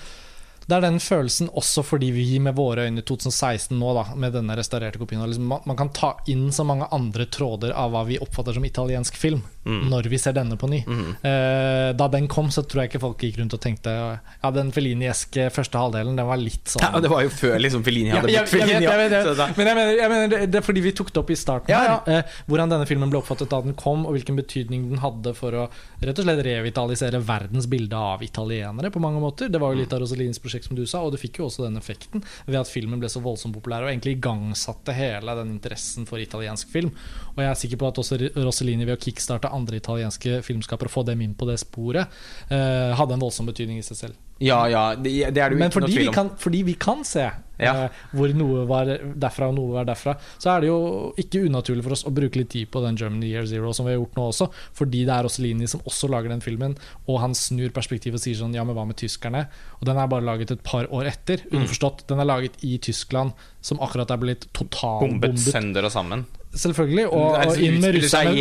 det 0.63 0.77
er 0.77 0.85
den 0.85 1.01
følelsen 1.03 1.49
også 1.59 1.83
fordi 1.83 2.13
vi 2.15 2.39
med 2.43 2.55
våre 2.55 2.85
øyne 2.87 3.03
i 3.03 3.07
2016 3.07 3.75
nå, 3.79 3.89
da, 3.97 4.05
med 4.15 4.37
denne 4.37 4.55
restaurerte 4.55 5.01
kopien 5.01 5.23
liksom, 5.27 5.49
man, 5.51 5.65
man, 5.67 5.79
kan 5.79 5.91
ta 5.95 6.13
inn 6.31 6.47
så 6.55 6.63
mange 6.67 6.87
andre 6.95 7.27
tråder 7.27 7.75
av 7.75 7.91
hva 7.93 8.05
vi 8.07 8.21
oppfatter 8.23 8.55
som 8.57 8.67
italiensk 8.69 9.19
film, 9.19 9.43
mm. 9.65 9.83
når 9.91 10.09
vi 10.13 10.19
ser 10.21 10.35
denne 10.37 10.57
på 10.59 10.69
ny. 10.71 10.81
Mm. 10.87 11.09
Eh, 11.29 11.89
da 11.99 12.09
den 12.13 12.29
kom, 12.31 12.51
så 12.55 12.65
tror 12.67 12.83
jeg 12.83 12.93
ikke 12.93 13.03
folk 13.03 13.23
gikk 13.23 13.39
rundt 13.41 13.57
og 13.57 13.63
tenkte 13.63 13.93
Ja, 13.93 14.51
den 14.55 14.73
Fellini-eske 14.75 15.49
første 15.55 15.79
halvdelen, 15.79 16.17
den 16.19 16.29
var 16.29 16.41
litt 16.41 16.73
sånn 16.73 16.85
Ja, 16.85 17.03
Det 17.03 17.11
var 17.13 17.25
jo 17.25 17.33
før 17.33 17.59
liksom 17.63 17.85
Fellini 17.87 18.13
hadde 18.15 18.29
blitt 18.29 18.53
Fellini. 18.53 18.87
Ja, 18.87 18.97
men 18.99 19.13
jeg 19.13 19.79
mener, 19.79 19.93
jeg 19.97 20.13
mener 20.13 20.33
det, 20.33 20.41
det, 20.53 20.61
er 20.63 20.67
fordi 20.67 20.85
vi 20.85 20.95
tok 20.97 21.13
det 21.13 21.23
opp 21.23 21.33
i 21.33 21.39
starten 21.39 21.75
her, 21.75 21.95
eh, 22.11 22.39
hvordan 22.51 22.73
denne 22.75 22.89
filmen 22.89 23.13
ble 23.13 23.23
oppfattet 23.23 23.51
da 23.53 23.63
den 23.65 23.77
kom, 23.79 24.07
og 24.07 24.17
hvilken 24.17 24.39
betydning 24.39 24.89
den 24.91 25.03
hadde 25.03 25.35
for 25.39 25.55
å 25.57 25.69
rett 26.03 26.19
og 26.19 26.27
slett 26.27 26.43
revitalisere 26.47 27.21
verdens 27.23 27.69
bilde 27.71 27.99
av 27.99 28.23
italienere 28.25 28.91
på 28.93 29.03
mange 29.03 29.23
måter. 29.23 29.51
Det 29.53 29.61
var 29.63 29.75
jo 29.75 29.83
litt 29.83 29.93
av 29.95 30.03
Rosalines 30.03 30.41
prosjekt, 30.43 30.69
som 30.69 30.79
du 30.79 30.85
sa, 30.89 31.03
og 31.05 31.15
det 31.15 31.23
fikk 31.23 31.41
jo 31.41 31.49
også 31.49 31.67
den 31.67 31.79
effekten 31.79 32.25
ved 32.47 32.61
at 32.61 32.71
filmen 32.71 33.01
ble 33.03 33.11
så 33.13 33.23
voldsomt 33.23 33.55
populær, 33.57 33.87
og 33.87 33.93
egentlig 33.93 34.17
igangsatte 34.19 34.95
hele 34.97 35.37
den 35.39 35.55
interessen 35.55 36.09
for 36.09 36.23
italiensk 36.23 36.71
film. 36.73 36.91
Og 37.33 37.43
jeg 37.43 37.51
er 37.51 37.59
sikker 37.59 37.81
på 37.81 37.89
at 37.89 38.01
også 38.03 38.19
Rossellini 38.37 38.87
ved 38.87 38.97
å 38.97 39.01
kickstarte 39.01 39.53
andre 39.53 39.81
italienske 39.81 40.43
filmskapere 40.45 40.91
og 40.91 40.97
få 40.97 41.07
dem 41.09 41.23
inn 41.25 41.37
på 41.39 41.49
det 41.49 41.59
sporet, 41.63 42.13
eh, 42.53 42.93
hadde 42.99 43.17
en 43.17 43.25
voldsom 43.25 43.49
betydning 43.49 43.81
i 43.81 43.87
seg 43.87 44.01
selv. 44.05 44.21
Ja, 44.43 44.65
ja, 44.71 44.85
det, 44.99 45.15
det 45.35 45.43
er 45.43 45.53
det 45.53 45.57
jo 45.57 45.63
Men 45.63 45.71
ikke 45.71 45.85
noe 45.85 45.95
tvil 45.95 46.11
om. 46.11 46.17
Kan, 46.17 46.31
fordi 46.41 46.63
vi 46.67 46.77
kan 46.81 47.03
se 47.07 47.27
ja. 47.63 47.73
eh, 47.85 48.01
hvor 48.17 48.33
noe 48.37 48.65
var 48.69 48.91
derfra 48.99 49.49
og 49.51 49.57
noe 49.57 49.77
var 49.77 49.89
derfra, 49.89 50.15
så 50.41 50.55
er 50.55 50.65
det 50.65 50.71
jo 50.71 50.81
ikke 51.21 51.45
unaturlig 51.47 51.85
for 51.87 51.97
oss 51.97 52.05
å 52.09 52.15
bruke 52.15 52.41
litt 52.41 52.53
tid 52.55 52.71
på 52.73 52.83
den 52.85 52.99
Germany 52.99 53.31
Year 53.31 53.47
Zero 53.49 53.73
som 53.77 53.87
vi 53.87 53.95
har 53.95 54.01
gjort 54.01 54.19
nå 54.19 54.27
også, 54.33 54.51
fordi 54.79 55.05
det 55.09 55.15
er 55.15 55.27
Rossellini 55.29 55.71
som 55.71 55.85
også 55.89 56.11
lager 56.13 56.33
den 56.33 56.45
filmen, 56.45 56.77
og 57.07 57.23
han 57.23 57.37
snur 57.39 57.73
perspektivet 57.75 58.21
og 58.21 58.25
sier 58.25 58.39
sånn 58.39 58.57
Ja, 58.57 58.67
men 58.69 58.77
hva 58.77 58.85
med 58.89 58.99
tyskerne? 59.01 59.47
Og 59.81 59.89
den 59.89 59.99
er 59.99 60.11
bare 60.11 60.27
laget 60.27 60.53
et 60.55 60.63
par 60.67 60.87
år 60.93 61.09
etter. 61.11 61.43
Mm. 61.51 61.67
Den 62.09 62.21
er 62.23 62.29
laget 62.29 62.61
i 62.67 62.77
Tyskland, 62.83 63.33
som 63.65 63.81
akkurat 63.83 64.11
er 64.13 64.21
blitt 64.21 64.47
totalbombet. 64.55 65.33
Bombet 65.33 65.53
sønder 65.53 65.89
og 65.89 65.95
sammen. 65.95 66.25
Selvfølgelig. 66.53 67.07
Og, 67.09 67.33
og 67.33 67.61
inn 67.65 67.79
med 67.81 67.97
russerne. 67.97 68.33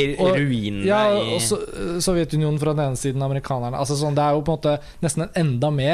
Ja, 0.84 1.00
og 1.16 2.02
Sovjetunionen 2.04 2.60
fra 2.60 2.74
den 2.76 2.84
ene 2.90 3.00
siden, 3.00 3.24
amerikanerne. 3.24 3.80
Altså 3.80 3.96
sånn, 4.00 4.18
det 4.18 4.26
er 4.26 4.36
jo 4.36 4.44
på 4.44 4.52
en 4.52 4.60
måte 4.60 4.74
nesten 5.04 5.30
enda 5.40 5.70
mer 5.72 5.91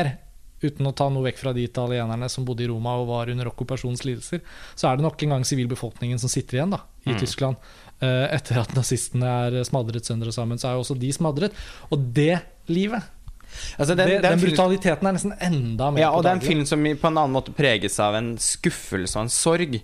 uten 0.62 0.90
å 0.90 0.94
ta 0.98 1.06
noe 1.14 1.28
vekk 1.28 1.42
fra 1.42 1.54
de 1.54 1.66
italienerne 1.68 2.30
som 2.34 2.46
bodde 2.46 2.66
i 2.66 2.70
Roma 2.70 2.96
og 2.98 3.10
var 3.12 3.30
under 3.34 3.50
okkupasjonens 3.52 4.02
lidelser, 4.08 4.42
så 4.74 4.90
er 4.90 4.98
det 4.98 5.06
nok 5.06 5.22
en 5.24 5.36
gang 5.36 5.46
sivilbefolkningen 5.46 6.22
som 6.22 6.32
sitter 6.34 6.58
igjen 6.58 6.74
da, 6.74 6.82
i 7.06 7.14
mm. 7.14 7.20
Tyskland. 7.22 7.60
Uh, 8.02 8.26
etter 8.34 8.62
at 8.62 8.74
nazistene 8.78 9.36
er 9.46 9.60
smadret 9.66 10.10
sønder 10.10 10.32
og 10.32 10.36
sammen, 10.36 10.62
så 10.62 10.72
er 10.72 10.78
jo 10.78 10.86
også 10.86 10.98
de 10.98 11.14
smadret. 11.14 11.62
Og 11.92 12.10
det 12.18 12.36
livet 12.70 13.14
Altså 13.78 13.96
den, 13.96 14.10
den, 14.10 14.26
den, 14.26 14.42
brutaliteten 14.42 15.08
er 15.08 15.16
nesten 15.16 15.34
enda 15.40 15.88
mer 15.94 16.02
Ja, 16.02 16.10
og 16.14 16.26
det 16.26 16.34
er 16.34 16.40
en 16.40 16.44
film 16.44 16.66
som 16.68 16.82
på 16.84 17.10
en 17.10 17.16
annen 17.16 17.34
måte 17.34 17.54
preges 17.56 17.96
av 18.04 18.18
en 18.20 18.34
skuffelse 18.42 19.16
og 19.16 19.24
en 19.24 19.32
sorg. 19.34 19.78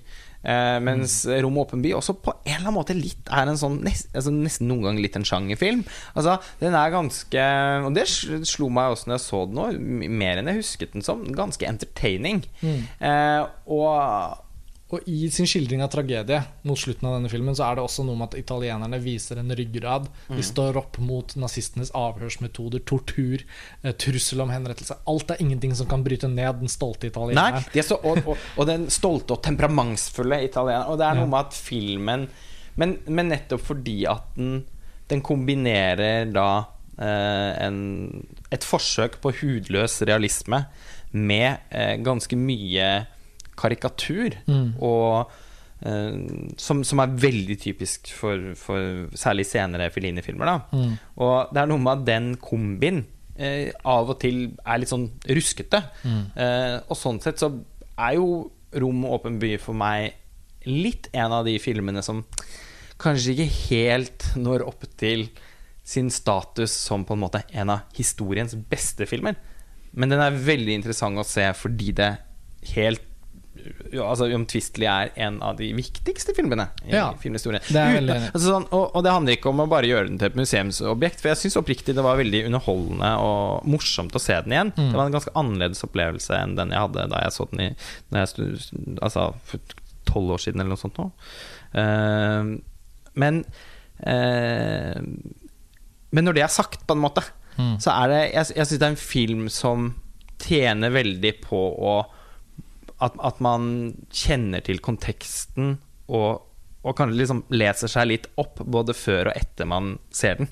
Eh, 0.44 0.78
mens 0.84 1.22
Rom 1.44 1.58
og 1.58 1.70
åpen 1.70 1.84
by 1.84 1.94
også 1.98 2.18
på 2.20 2.34
en 2.36 2.52
eller 2.52 2.68
annen 2.68 2.76
måte 2.76 2.96
litt 2.98 3.32
er 3.32 3.48
en 3.48 3.60
sånn 3.60 3.80
nest, 3.86 4.10
altså 4.12 4.34
Nesten 4.36 4.68
noen 4.68 4.84
ganger 4.88 5.06
litt 5.06 5.18
en 5.20 5.28
sjangerfilm. 5.28 5.84
Altså, 6.14 6.38
den 6.60 6.76
er 6.76 6.94
ganske 6.94 7.44
Og 7.88 7.92
det 7.96 8.08
slo 8.10 8.70
meg 8.74 8.94
også 8.94 9.10
når 9.10 9.18
jeg 9.20 9.26
så 9.28 9.44
den 9.50 9.60
nå, 9.60 9.68
mer 10.24 10.42
enn 10.42 10.52
jeg 10.52 10.62
husket 10.62 10.96
den 10.98 11.06
som. 11.06 11.24
Ganske 11.36 11.68
entertaining. 11.70 12.44
Eh, 12.64 13.44
og 13.72 14.40
Og 14.94 15.08
i 15.10 15.26
sin 15.34 15.48
skildring 15.50 15.82
av 15.82 15.90
tragedie 15.94 16.38
mot 16.70 16.78
slutten 16.78 17.08
av 17.10 17.16
denne 17.18 17.32
filmen, 17.32 17.56
så 17.58 17.66
er 17.66 17.80
det 17.80 17.86
også 17.88 18.06
noe 18.06 18.20
med 18.20 18.30
at 18.30 18.38
italienerne 18.38 19.00
viser 19.02 19.42
en 19.42 19.56
ryggrad. 19.58 20.06
De 20.30 20.46
står 20.46 20.78
opp 20.78 21.00
mot 21.02 21.34
nazistenes 21.40 21.90
avhørsmetoder, 21.98 22.84
tortur, 22.86 23.42
eh, 23.82 23.96
trussel 23.98 24.46
om 24.46 24.54
henrettelse. 24.54 25.00
Alt 25.10 25.34
er 25.34 25.42
ingenting 25.42 25.74
som 25.76 25.90
kan 25.90 26.06
bryte 26.06 26.30
ned 26.30 26.62
den 26.62 26.72
stolte 26.72 27.08
Nei, 27.08 27.14
italieneren. 27.16 27.70
er 27.74 27.88
så, 27.88 27.98
og, 27.98 28.22
og, 28.28 28.50
og 28.58 28.70
den 28.70 28.90
stolte 28.94 29.34
og 29.38 29.44
temperamentsfulle 29.46 30.44
italieneren. 30.46 30.92
Og 30.94 31.02
det 31.02 31.10
er 31.10 31.22
noe 31.22 31.32
med 31.32 31.42
at 31.48 31.58
filmen 31.58 32.28
men, 32.80 32.98
men 33.06 33.30
nettopp 33.30 33.66
fordi 33.68 34.04
at 34.10 34.34
den, 34.38 34.64
den 35.12 35.22
kombinerer 35.26 36.30
da 36.34 36.48
eh, 36.98 37.66
en, 37.68 37.80
et 38.54 38.66
forsøk 38.66 39.20
på 39.24 39.34
hudløs 39.42 40.00
realisme 40.08 40.64
med 41.14 41.62
eh, 41.70 41.96
ganske 42.02 42.38
mye 42.40 42.88
karikatur. 43.64 44.38
Mm. 44.46 44.70
Og 44.84 45.32
eh, 45.88 46.18
som, 46.62 46.84
som 46.86 47.04
er 47.04 47.18
veldig 47.26 47.58
typisk 47.64 48.14
for, 48.18 48.52
for 48.60 49.08
særlig 49.18 49.48
senere 49.50 49.92
Fellini-filmer. 49.94 50.56
Mm. 50.72 50.96
Og 51.24 51.54
det 51.54 51.64
er 51.64 51.72
noe 51.72 51.84
med 51.84 51.94
at 51.96 52.08
den 52.12 52.34
kombin 52.44 53.06
eh, 53.38 53.72
av 53.84 54.12
og 54.14 54.20
til 54.24 54.44
er 54.66 54.82
litt 54.82 54.92
sånn 54.92 55.08
ruskete. 55.30 55.84
Mm. 56.04 56.26
Eh, 56.36 56.76
og 56.88 57.00
sånn 57.00 57.22
sett 57.24 57.42
så 57.42 57.54
er 57.94 58.20
jo 58.20 58.28
Rom 58.74 59.04
og 59.06 59.20
åpen 59.20 59.36
by 59.38 59.52
for 59.62 59.78
meg 59.78 60.16
litt 60.66 61.10
en 61.14 61.34
av 61.36 61.44
de 61.46 61.60
filmene 61.62 62.02
som 62.02 62.24
kanskje 63.02 63.36
ikke 63.36 63.58
helt 63.70 64.28
når 64.40 64.64
opp 64.66 64.86
til 64.98 65.28
sin 65.84 66.10
status 66.14 66.72
som 66.88 67.04
på 67.06 67.14
en 67.14 67.24
måte 67.26 67.44
en 67.52 67.74
av 67.74 67.98
historiens 67.98 68.56
beste 68.72 69.06
filmer. 69.10 69.36
Men 69.94 70.14
den 70.14 70.24
er 70.24 70.40
veldig 70.48 70.78
interessant 70.80 71.20
å 71.20 71.28
se 71.28 71.46
fordi 71.58 71.92
det 72.00 72.14
helt 72.74 73.04
altså 74.04 74.28
uomtvistelig 74.34 74.88
er 74.90 75.12
en 75.28 75.38
av 75.46 75.56
de 75.60 75.70
viktigste 75.78 76.34
filmene 76.36 76.66
i 76.88 76.94
Ja, 76.96 77.06
filmhistorien. 77.22 77.62
det 77.70 77.84
Uten- 78.02 78.10
altså 78.34 78.48
sånn, 78.48 78.66
og, 78.74 78.96
og 78.96 79.04
det 79.06 79.12
handler 79.14 79.38
ikke 79.38 79.50
om 79.52 79.62
å 79.64 79.68
bare 79.72 79.88
gjøre 79.90 80.08
den 80.10 80.18
til 80.22 80.28
et 80.32 80.36
museumsobjekt. 80.40 81.22
For 81.22 81.30
jeg 81.32 81.42
syns 81.44 81.58
oppriktig 81.62 81.96
det 81.96 82.04
var 82.06 82.18
veldig 82.20 82.46
underholdende 82.50 83.12
og 83.24 83.68
morsomt 83.70 84.16
å 84.18 84.22
se 84.24 84.36
den 84.46 84.56
igjen. 84.58 84.74
Mm. 84.76 84.90
Det 84.92 85.00
var 85.00 85.06
en 85.10 85.16
ganske 85.18 85.36
annerledes 85.40 85.84
opplevelse 85.88 86.40
enn 86.42 86.56
den 86.60 86.74
jeg 86.76 86.84
hadde 86.86 87.08
da 87.14 87.22
jeg 87.24 87.36
så 87.38 87.48
den 87.52 87.66
i 87.68 87.70
jeg 88.14 88.98
Altså 89.02 89.30
for 89.48 89.60
tolv 90.10 90.36
år 90.36 90.42
siden 90.44 90.60
eller 90.62 90.76
noe 90.76 90.82
sånt 90.84 90.98
nå. 91.00 91.10
Uh, 91.74 92.58
men 93.16 93.44
uh, 94.06 95.00
Men 96.14 96.28
når 96.28 96.36
det 96.38 96.44
er 96.46 96.52
sagt, 96.54 96.84
på 96.88 96.94
en 96.98 97.02
måte, 97.06 97.24
Mm. 97.54 97.76
så 97.78 97.92
er 97.94 98.08
det 98.10 98.20
Jeg, 98.34 98.46
jeg 98.58 98.66
syns 98.66 98.80
det 98.82 98.86
er 98.88 98.94
en 98.96 98.96
film 98.98 99.42
som 99.54 99.84
tjener 100.42 100.90
veldig 100.90 101.34
på 101.44 101.60
å 101.86 101.92
at, 103.04 103.20
at 103.20 103.40
man 103.44 103.70
kjenner 104.14 104.64
til 104.66 104.82
konteksten 104.84 105.78
og, 106.08 106.44
og 106.84 106.98
kanskje 106.98 107.20
liksom 107.20 107.46
leser 107.54 107.92
seg 107.92 108.10
litt 108.10 108.28
opp 108.42 108.62
både 108.64 108.96
før 108.98 109.32
og 109.32 109.40
etter 109.40 109.70
man 109.70 109.98
ser 110.14 110.42
den. 110.42 110.52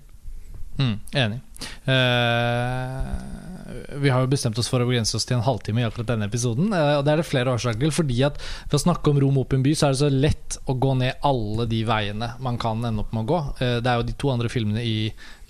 Mm, 0.79 0.99
enig. 1.13 1.39
Uh, 1.85 3.03
vi 4.01 4.09
har 4.09 4.23
jo 4.23 4.29
bestemt 4.31 4.57
oss 4.57 4.69
for 4.71 4.81
å 4.81 4.87
begrense 4.87 5.13
oss 5.17 5.27
til 5.27 5.37
en 5.37 5.45
halvtime 5.45 5.83
i 5.83 5.85
akkurat 5.85 6.13
denne 6.13 6.29
episoden. 6.29 6.71
Uh, 6.73 6.97
og 6.99 7.03
Det 7.05 7.13
er 7.13 7.21
det 7.21 7.27
flere 7.27 7.53
årsaker 7.53 7.83
til. 7.83 7.93
Fordi 7.93 8.21
at 8.25 8.39
Ved 8.39 8.79
å 8.79 8.83
snakke 8.85 9.11
om 9.11 9.19
Rom 9.21 9.41
Open 9.43 9.65
by, 9.65 9.75
så 9.75 9.89
er 9.89 9.93
det 9.93 10.01
så 10.01 10.09
lett 10.09 10.57
å 10.65 10.77
gå 10.79 10.95
ned 11.01 11.27
alle 11.27 11.67
de 11.69 11.83
veiene 11.87 12.33
man 12.41 12.57
kan 12.61 12.81
ende 12.87 13.03
opp 13.03 13.13
med 13.13 13.25
å 13.25 13.31
gå. 13.33 13.39
Uh, 13.61 13.77
det 13.83 13.91
er 13.91 13.99
jo 13.99 14.07
de 14.09 14.17
to 14.23 14.33
andre 14.33 14.51
filmene 14.53 14.85
i 14.85 14.97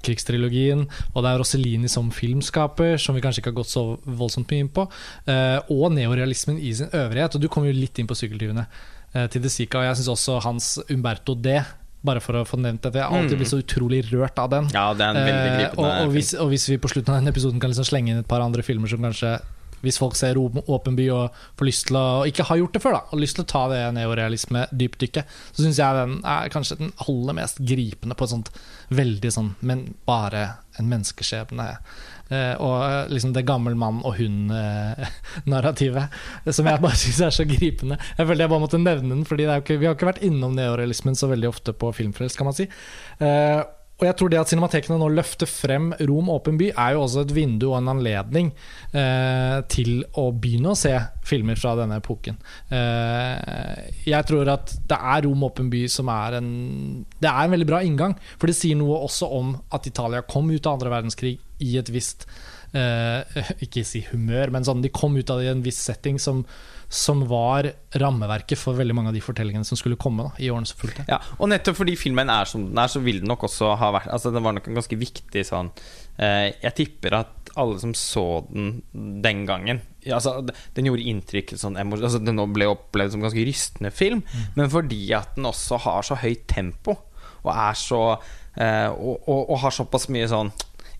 krigstrilogien, 0.05 0.85
og 1.13 1.23
det 1.23 1.31
er 1.31 1.37
Rossellini 1.41 1.89
som 1.91 2.11
filmskaper, 2.11 2.97
som 3.01 3.15
vi 3.15 3.21
kanskje 3.23 3.41
ikke 3.43 3.51
har 3.53 3.59
gått 3.61 3.71
så 3.73 3.83
voldsomt 4.05 4.49
mye 4.51 4.65
inn 4.65 4.69
på, 4.73 4.87
eh, 5.27 5.59
og 5.71 5.91
neorealismen 5.95 6.59
i 6.59 6.73
sin 6.73 6.89
øvrighet. 6.93 7.35
Og 7.35 7.41
du 7.41 7.47
kom 7.51 7.65
jo 7.65 7.71
litt 7.75 7.99
inn 7.99 8.07
på 8.09 8.17
sykkeltyvene 8.17 8.65
eh, 9.13 9.27
til 9.27 9.41
De 9.41 9.49
Sica, 9.49 9.79
og 9.79 9.85
jeg 9.89 10.01
syns 10.01 10.11
også 10.15 10.41
hans 10.47 10.71
Umberto 10.89 11.35
D. 11.35 11.59
Bare 12.03 12.17
for 12.19 12.33
å 12.33 12.45
få 12.49 12.57
nevnt 12.57 12.81
dette. 12.81 12.97
Jeg 12.97 13.05
har 13.05 13.13
alltid 13.13 13.35
Mm. 13.37 13.41
blitt 13.43 13.51
så 13.51 13.59
utrolig 13.61 13.99
rørt 14.11 14.39
av 14.41 14.49
den. 14.49 14.69
Ja, 14.73 14.87
det 14.97 15.05
er 15.05 15.09
en 15.13 15.21
veldig 15.21 15.51
Eh, 15.51 15.57
gripende 15.59 15.85
og, 15.85 16.07
og, 16.07 16.13
hvis, 16.15 16.33
og 16.33 16.47
hvis 16.49 16.65
vi 16.71 16.77
på 16.81 16.89
slutten 16.89 17.13
av 17.13 17.19
denne 17.21 17.29
episoden 17.29 17.59
kan 17.61 17.69
liksom 17.69 17.85
slenge 17.85 18.09
inn 18.09 18.17
et 18.23 18.27
par 18.27 18.41
andre 18.41 18.63
filmer 18.65 18.89
som 18.89 18.97
kanskje 19.05 19.35
Hvis 19.81 19.99
folk 20.01 20.17
ser 20.19 20.39
Åpen 20.41 20.97
by 20.97 21.07
og 21.13 21.41
får 21.59 21.67
lyst 21.67 21.87
til 21.89 21.99
å 21.99 22.05
ikke 22.29 22.47
har 22.49 22.61
gjort 22.61 22.77
det 22.77 22.83
før, 22.83 22.97
da 22.97 23.01
og 23.11 23.21
lyst 23.21 23.37
til 23.37 23.45
å 23.45 23.51
ta 23.51 23.65
det 23.71 23.81
neorealisme-dypdykket, 23.97 25.35
så 25.51 25.65
syns 25.65 25.81
jeg 25.81 25.97
den 25.97 26.19
er 26.27 26.51
kanskje 26.53 26.79
den 26.79 26.93
aller 27.07 27.37
mest 27.37 27.61
gripende 27.67 28.17
på 28.17 28.27
et 28.27 28.33
sånt 28.33 28.51
veldig 28.91 29.31
sånn 29.31 29.53
Men 29.65 29.85
bare 30.07 30.43
en 30.79 30.89
menneskeskjebne. 30.91 31.67
Eh, 32.31 32.53
og 32.63 32.77
eh, 32.85 33.09
liksom 33.11 33.33
det 33.35 33.43
gammel 33.47 33.75
mann 33.79 33.99
og 34.07 34.15
hund-narrativet, 34.19 36.15
som 36.55 36.69
jeg 36.69 36.83
bare 36.83 36.99
syns 36.99 37.21
er 37.27 37.35
så 37.35 37.47
gripende. 37.47 37.99
Jeg 38.15 38.27
følte 38.29 38.45
jeg 38.45 38.53
bare 38.53 38.63
måtte 38.63 38.79
nevne 38.81 39.17
den, 39.17 39.25
ikke, 39.27 39.79
vi 39.81 39.89
har 39.89 39.97
ikke 39.97 40.11
vært 40.13 40.23
innom 40.25 40.55
neorealismen 40.55 41.17
så 41.19 41.27
veldig 41.31 41.51
ofte 41.51 41.75
på 41.75 41.91
Filmfrelst, 41.97 42.39
kan 42.39 42.47
man 42.47 42.57
si. 42.57 42.69
Og 44.01 44.07
jeg 44.07 44.17
tror 44.17 44.31
det 44.33 44.39
at 44.41 44.49
cinematekene 44.49 44.95
nå 44.97 45.07
løfter 45.13 45.45
frem 45.45 45.91
Rom 46.09 46.31
åpen 46.33 46.55
by, 46.57 46.71
er 46.73 46.95
jo 46.95 47.03
også 47.03 47.21
et 47.21 47.33
vindu 47.37 47.67
og 47.67 47.75
en 47.77 47.91
anledning 47.93 48.47
eh, 48.97 49.59
til 49.69 50.01
å 50.17 50.23
begynne 50.33 50.71
å 50.73 50.79
se 50.79 50.95
filmer 51.27 51.59
fra 51.61 51.75
denne 51.77 51.99
epoken. 52.01 52.39
Eh, 52.73 53.91
jeg 54.09 54.25
tror 54.25 54.49
at 54.55 54.73
det 54.89 54.97
er 54.97 55.21
Rom 55.27 55.45
åpen 55.45 55.69
by 55.69 55.83
som 55.93 56.09
er 56.09 56.39
en 56.39 56.49
Det 57.21 57.29
er 57.29 57.43
en 57.43 57.53
veldig 57.53 57.69
bra 57.69 57.83
inngang, 57.85 58.17
for 58.41 58.49
det 58.49 58.57
sier 58.57 58.79
noe 58.79 59.03
også 59.05 59.29
om 59.37 59.53
at 59.69 59.85
Italia 59.85 60.25
kom 60.25 60.49
ut 60.49 60.65
av 60.65 60.79
andre 60.79 60.95
verdenskrig 60.97 61.35
i 61.61 61.77
et 61.77 61.93
visst 61.93 62.25
eh, 62.73 63.41
Ikke 63.67 63.85
si 63.85 64.01
humør, 64.09 64.49
men 64.57 64.65
sånn 64.65 64.81
de 64.81 64.89
kom 64.89 65.13
ut 65.13 65.29
av 65.29 65.43
det 65.43 65.51
i 65.51 65.53
en 65.53 65.65
viss 65.65 65.77
setting 65.77 66.17
som 66.17 66.41
som 66.91 67.21
var 67.29 67.69
rammeverket 67.95 68.59
for 68.59 68.75
veldig 68.75 68.95
mange 68.97 69.11
av 69.11 69.15
de 69.15 69.23
fortellingene 69.23 69.67
som 69.67 69.79
skulle 69.79 69.99
komme 69.99 70.25
da, 70.27 70.31
i 70.43 70.49
årene 70.51 70.67
som 70.67 70.79
fulgte. 70.81 71.05
Ja, 71.07 71.21
og 71.39 71.47
nettopp 71.47 71.77
fordi 71.79 71.95
filmen 71.99 72.31
er 72.31 72.49
som 72.49 72.65
den 72.67 72.81
er, 72.81 72.91
så 72.91 72.99
vil 73.03 73.21
den 73.21 73.31
nok 73.31 73.45
også 73.47 73.69
ha 73.79 73.91
vært 73.95 74.09
Altså 74.11 74.31
Den 74.33 74.43
var 74.43 74.57
nok 74.57 74.67
en 74.67 74.75
ganske 74.75 74.97
viktig 74.99 75.43
sånn 75.47 75.69
eh, 76.19 76.51
Jeg 76.57 76.73
tipper 76.75 77.15
at 77.21 77.53
alle 77.59 77.79
som 77.79 77.93
så 77.95 78.25
den 78.49 78.81
den 79.23 79.45
gangen 79.47 79.79
ja, 80.03 80.17
altså, 80.17 80.41
Den 80.75 80.89
gjorde 80.89 81.07
inntrykk 81.13 81.55
sånn, 81.59 81.79
altså, 81.79 82.19
Den 82.19 82.43
ble 82.51 82.67
opplevd 82.73 83.15
som 83.15 83.23
ganske 83.23 83.47
rystende 83.47 83.93
film, 83.95 84.25
men 84.57 84.71
fordi 84.73 85.05
at 85.15 85.37
den 85.37 85.47
også 85.47 85.79
har 85.85 86.03
så 86.05 86.19
høyt 86.19 86.43
tempo, 86.51 86.97
og 87.41 87.51
er 87.53 87.77
så 87.79 88.01
eh, 88.11 88.89
og, 88.91 89.23
og, 89.27 89.45
og 89.45 89.61
har 89.63 89.75
såpass 89.75 90.09
mye 90.11 90.27
sånn 90.31 90.51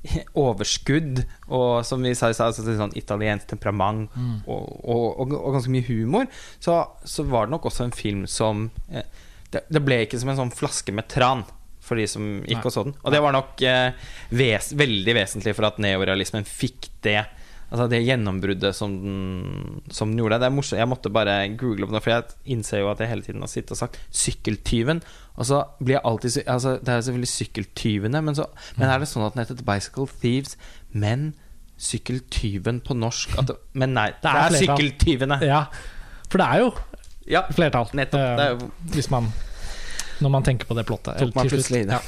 overskudd, 0.45 1.23
og 1.53 1.85
som 1.85 2.03
vi 2.03 2.13
sa 2.17 2.31
i 2.31 2.37
stad, 2.37 2.57
sånn 2.57 2.95
italiensk 2.97 3.51
temperament 3.53 4.09
og, 4.49 4.63
og, 4.81 5.05
og, 5.21 5.35
og 5.37 5.57
ganske 5.57 5.73
mye 5.73 5.85
humor, 5.87 6.29
så, 6.59 6.81
så 7.05 7.25
var 7.29 7.47
det 7.47 7.55
nok 7.55 7.67
også 7.69 7.87
en 7.87 7.95
film 7.95 8.23
som 8.29 8.69
eh, 8.89 9.05
det, 9.51 9.65
det 9.69 9.83
ble 9.83 10.03
ikke 10.05 10.19
som 10.21 10.31
en 10.31 10.39
sånn 10.45 10.55
flaske 10.55 10.95
med 10.95 11.09
tran 11.11 11.43
for 11.81 11.99
de 11.99 12.07
som 12.07 12.23
gikk 12.45 12.61
Nei. 12.61 12.65
og 12.69 12.73
så 12.73 12.85
den. 12.87 12.95
Og 13.01 13.13
det 13.13 13.21
var 13.23 13.35
nok 13.35 13.61
eh, 13.67 14.09
ves, 14.37 14.71
veldig 14.77 15.15
vesentlig 15.17 15.55
for 15.57 15.67
at 15.67 15.79
neorealismen 15.81 16.47
fikk 16.47 16.91
det 17.05 17.19
Altså 17.71 17.85
det 17.87 18.01
gjennombruddet 18.03 18.75
som 18.75 18.97
den, 18.99 19.81
som 19.95 20.09
den 20.11 20.19
gjorde. 20.19 20.39
Det 20.43 20.47
er 20.49 20.51
morsomt. 20.51 20.79
Jeg 20.81 20.89
måtte 20.91 21.09
bare 21.15 21.35
google 21.55 21.85
opp 21.87 21.93
det, 21.95 22.01
for 22.03 22.11
jeg 22.11 22.23
innser 22.57 22.81
jo 22.81 22.89
at 22.91 22.99
jeg 22.99 23.07
hele 23.07 23.23
tiden 23.23 23.39
har 23.45 23.47
sittet 23.47 23.71
og 23.71 23.77
sagt 23.79 23.99
'sykkeltyven'. 24.11 24.99
Og 25.37 25.45
så 25.47 25.61
blir 25.79 25.95
jeg 25.95 26.01
alltid 26.03 26.43
altså, 26.47 26.73
Det 26.83 26.89
er 26.89 26.95
jo 26.99 27.05
selvfølgelig 27.07 27.31
sykkeltyvene, 27.31 28.21
men, 28.21 28.35
så, 28.35 28.45
men 28.77 28.89
er 28.89 28.99
det 28.99 29.07
sånn 29.07 29.23
at 29.25 29.33
den 29.37 29.45
heter 29.45 29.63
'Bicycle 29.63 30.07
Thieves', 30.19 30.57
men 30.91 31.33
sykkeltyven 31.81 32.81
på 32.85 32.93
norsk 32.93 33.35
det, 33.47 33.55
Men 33.79 33.93
nei, 33.95 34.09
det 34.11 34.21
Det 34.21 34.31
er, 34.31 34.51
er 34.51 34.59
sykkeltyvene. 34.65 35.39
Ja, 35.47 35.63
for 36.29 36.37
det 36.43 36.47
er 36.47 36.59
jo 36.65 36.71
Ja, 37.31 37.41
flertall. 37.55 37.87
nettopp. 37.93 38.19
eh, 38.19 38.35
Det 38.35 38.45
er 38.45 38.49
jo 38.57 38.71
hvis 38.97 39.09
man 39.13 39.31
Når 40.21 40.29
man 40.29 40.43
tenker 40.43 40.67
på 40.69 40.75
det 40.77 40.85
plottet. 40.85 41.17
Tok 41.17 41.31
slutt. 41.33 41.49
plutselig 41.49 41.81
i 41.81 41.85
det. 41.89 41.97
Ja. 41.97 42.01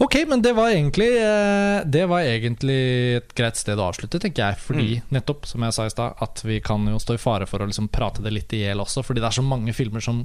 Ok, 0.00 0.14
men 0.30 0.40
det 0.40 0.54
var 0.56 0.70
egentlig 0.72 1.10
eh, 1.20 1.82
Det 1.84 2.06
var 2.08 2.24
egentlig 2.24 2.76
et 3.18 3.34
greit 3.36 3.58
sted 3.60 3.76
å 3.76 3.90
avslutte, 3.90 4.20
tenker 4.22 4.46
jeg. 4.46 4.60
Fordi 4.64 4.86
Mm. 4.96 5.10
nettopp, 5.18 5.44
som 5.46 5.60
jeg 5.66 5.76
sa 5.76 5.84
i 5.86 5.92
stad, 5.92 6.14
at 6.24 6.40
vi 6.44 6.60
kan 6.64 6.86
jo 6.88 6.96
stå 6.98 7.14
i 7.18 7.20
fare 7.20 7.46
for 7.46 7.60
å 7.60 7.68
liksom 7.68 7.90
prate 7.92 8.22
det 8.24 8.32
litt 8.32 8.52
i 8.56 8.62
hjel 8.64 8.80
også. 8.80 9.04
Fordi 9.04 9.20
det 9.20 9.28
er 9.28 9.36
så 9.42 9.44
mange 9.44 9.74
filmer 9.76 10.00
som 10.00 10.22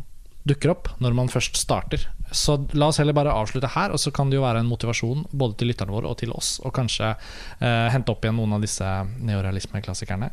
dukker 0.47 0.71
opp 0.71 0.87
når 1.01 1.13
man 1.17 1.27
først 1.27 1.57
starter. 1.57 2.05
Så 2.31 2.55
la 2.77 2.87
oss 2.87 2.99
heller 3.01 3.17
bare 3.17 3.33
avslutte 3.35 3.67
her, 3.75 3.91
og 3.91 3.99
så 3.99 4.13
kan 4.13 4.29
det 4.29 4.37
jo 4.37 4.45
være 4.45 4.61
en 4.63 4.69
motivasjon 4.69 5.25
både 5.33 5.57
til 5.57 5.67
lytterne 5.73 5.91
våre 5.91 6.07
og 6.07 6.19
til 6.21 6.31
oss 6.31 6.59
å 6.63 6.71
kanskje 6.71 7.11
eh, 7.59 7.89
hente 7.91 8.13
opp 8.13 8.23
igjen 8.23 8.37
noen 8.37 8.53
av 8.53 8.61
disse 8.63 8.85
neorealismeklassikerne 9.25 10.31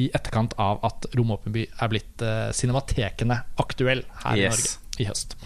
i 0.00 0.06
etterkant 0.14 0.54
av 0.62 0.78
at 0.86 1.08
Romåpenby 1.18 1.66
by 1.66 1.82
er 1.84 1.90
blitt 1.92 2.22
eh, 2.22 2.52
cinematekene 2.54 3.40
aktuell 3.60 4.04
her 4.24 4.38
i 4.38 4.46
Norge 4.54 4.76
i 5.00 5.08
høst. 5.08 5.36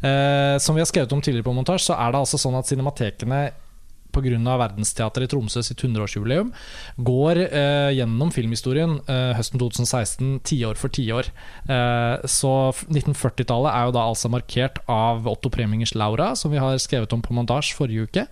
Eh, 0.00 0.56
som 0.62 0.76
vi 0.76 0.82
har 0.82 0.90
skrevet 0.90 1.12
om 1.12 1.22
tidligere 1.22 1.46
på 1.48 1.56
montasje, 1.56 1.90
så 1.90 1.98
er 2.00 2.12
det 2.12 2.22
altså 2.24 2.40
sånn 2.40 2.58
at 2.58 2.70
cinematekene 2.70 3.44
pga. 4.12 4.56
Verdensteatret 4.60 5.26
i 5.26 5.30
Tromsø 5.32 5.62
sitt 5.64 5.80
100-årsjubileum, 5.82 6.52
går 7.00 7.40
eh, 7.46 7.90
gjennom 7.96 8.32
filmhistorien 8.34 8.98
eh, 9.10 9.32
høsten 9.38 9.60
2016, 9.62 10.34
tiår 10.48 10.78
for 10.80 10.92
tiår. 10.92 11.30
Eh, 11.64 12.26
så 12.28 12.52
1940-tallet 12.92 13.72
er 13.72 13.88
jo 13.88 13.96
da 13.96 14.04
altså 14.10 14.30
markert 14.32 14.82
av 14.90 15.26
Otto 15.30 15.50
Premingers 15.52 15.96
'Laura', 15.96 16.34
som 16.36 16.52
vi 16.52 16.60
har 16.62 16.76
skrevet 16.82 17.12
om 17.16 17.24
på 17.24 17.34
montasje 17.36 17.76
forrige 17.78 18.08
uke, 18.08 18.28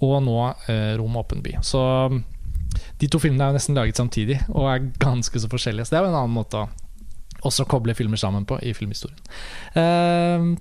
og 0.00 0.22
nå 0.22 0.38
eh, 0.70 0.94
'Rom 0.96 1.18
åpen 1.18 1.42
by'. 1.42 1.62
Så 1.66 1.82
de 3.00 3.08
to 3.08 3.18
filmene 3.20 3.44
er 3.44 3.52
jo 3.52 3.58
nesten 3.58 3.76
laget 3.76 3.98
samtidig 3.98 4.40
og 4.52 4.68
er 4.70 4.90
ganske 5.00 5.40
så 5.40 5.50
forskjellige. 5.50 5.86
Så 5.86 5.94
det 5.94 6.00
er 6.00 6.06
jo 6.06 6.12
en 6.12 6.20
annen 6.22 6.36
måte 6.36 6.60
å 6.60 6.68
også 7.44 7.66
koble 7.68 7.94
filmer 7.94 8.20
sammen 8.20 8.46
på 8.48 8.58
i 8.62 8.72
filmhistorien. 8.76 9.20
Uh, 9.76 10.56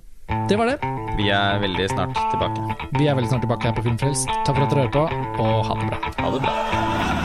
det 0.50 0.58
var 0.58 0.66
det. 0.72 0.78
Vi 1.18 1.30
er 1.30 1.60
veldig 1.62 1.90
snart 1.90 2.18
tilbake. 2.32 2.90
Vi 2.98 3.08
er 3.08 3.16
veldig 3.16 3.30
snart 3.30 3.46
tilbake 3.46 3.70
her 3.70 3.78
på 3.78 3.86
Filmfrelst. 3.86 4.32
Takk 4.48 4.58
for 4.58 4.66
at 4.66 4.74
dere 4.74 4.88
hører 4.88 4.96
på, 4.98 5.06
og 5.46 5.66
ha 5.70 5.80
det 5.80 5.92
bra. 5.92 6.14
Ha 6.24 6.34
det 6.34 6.44
bra. 6.48 7.25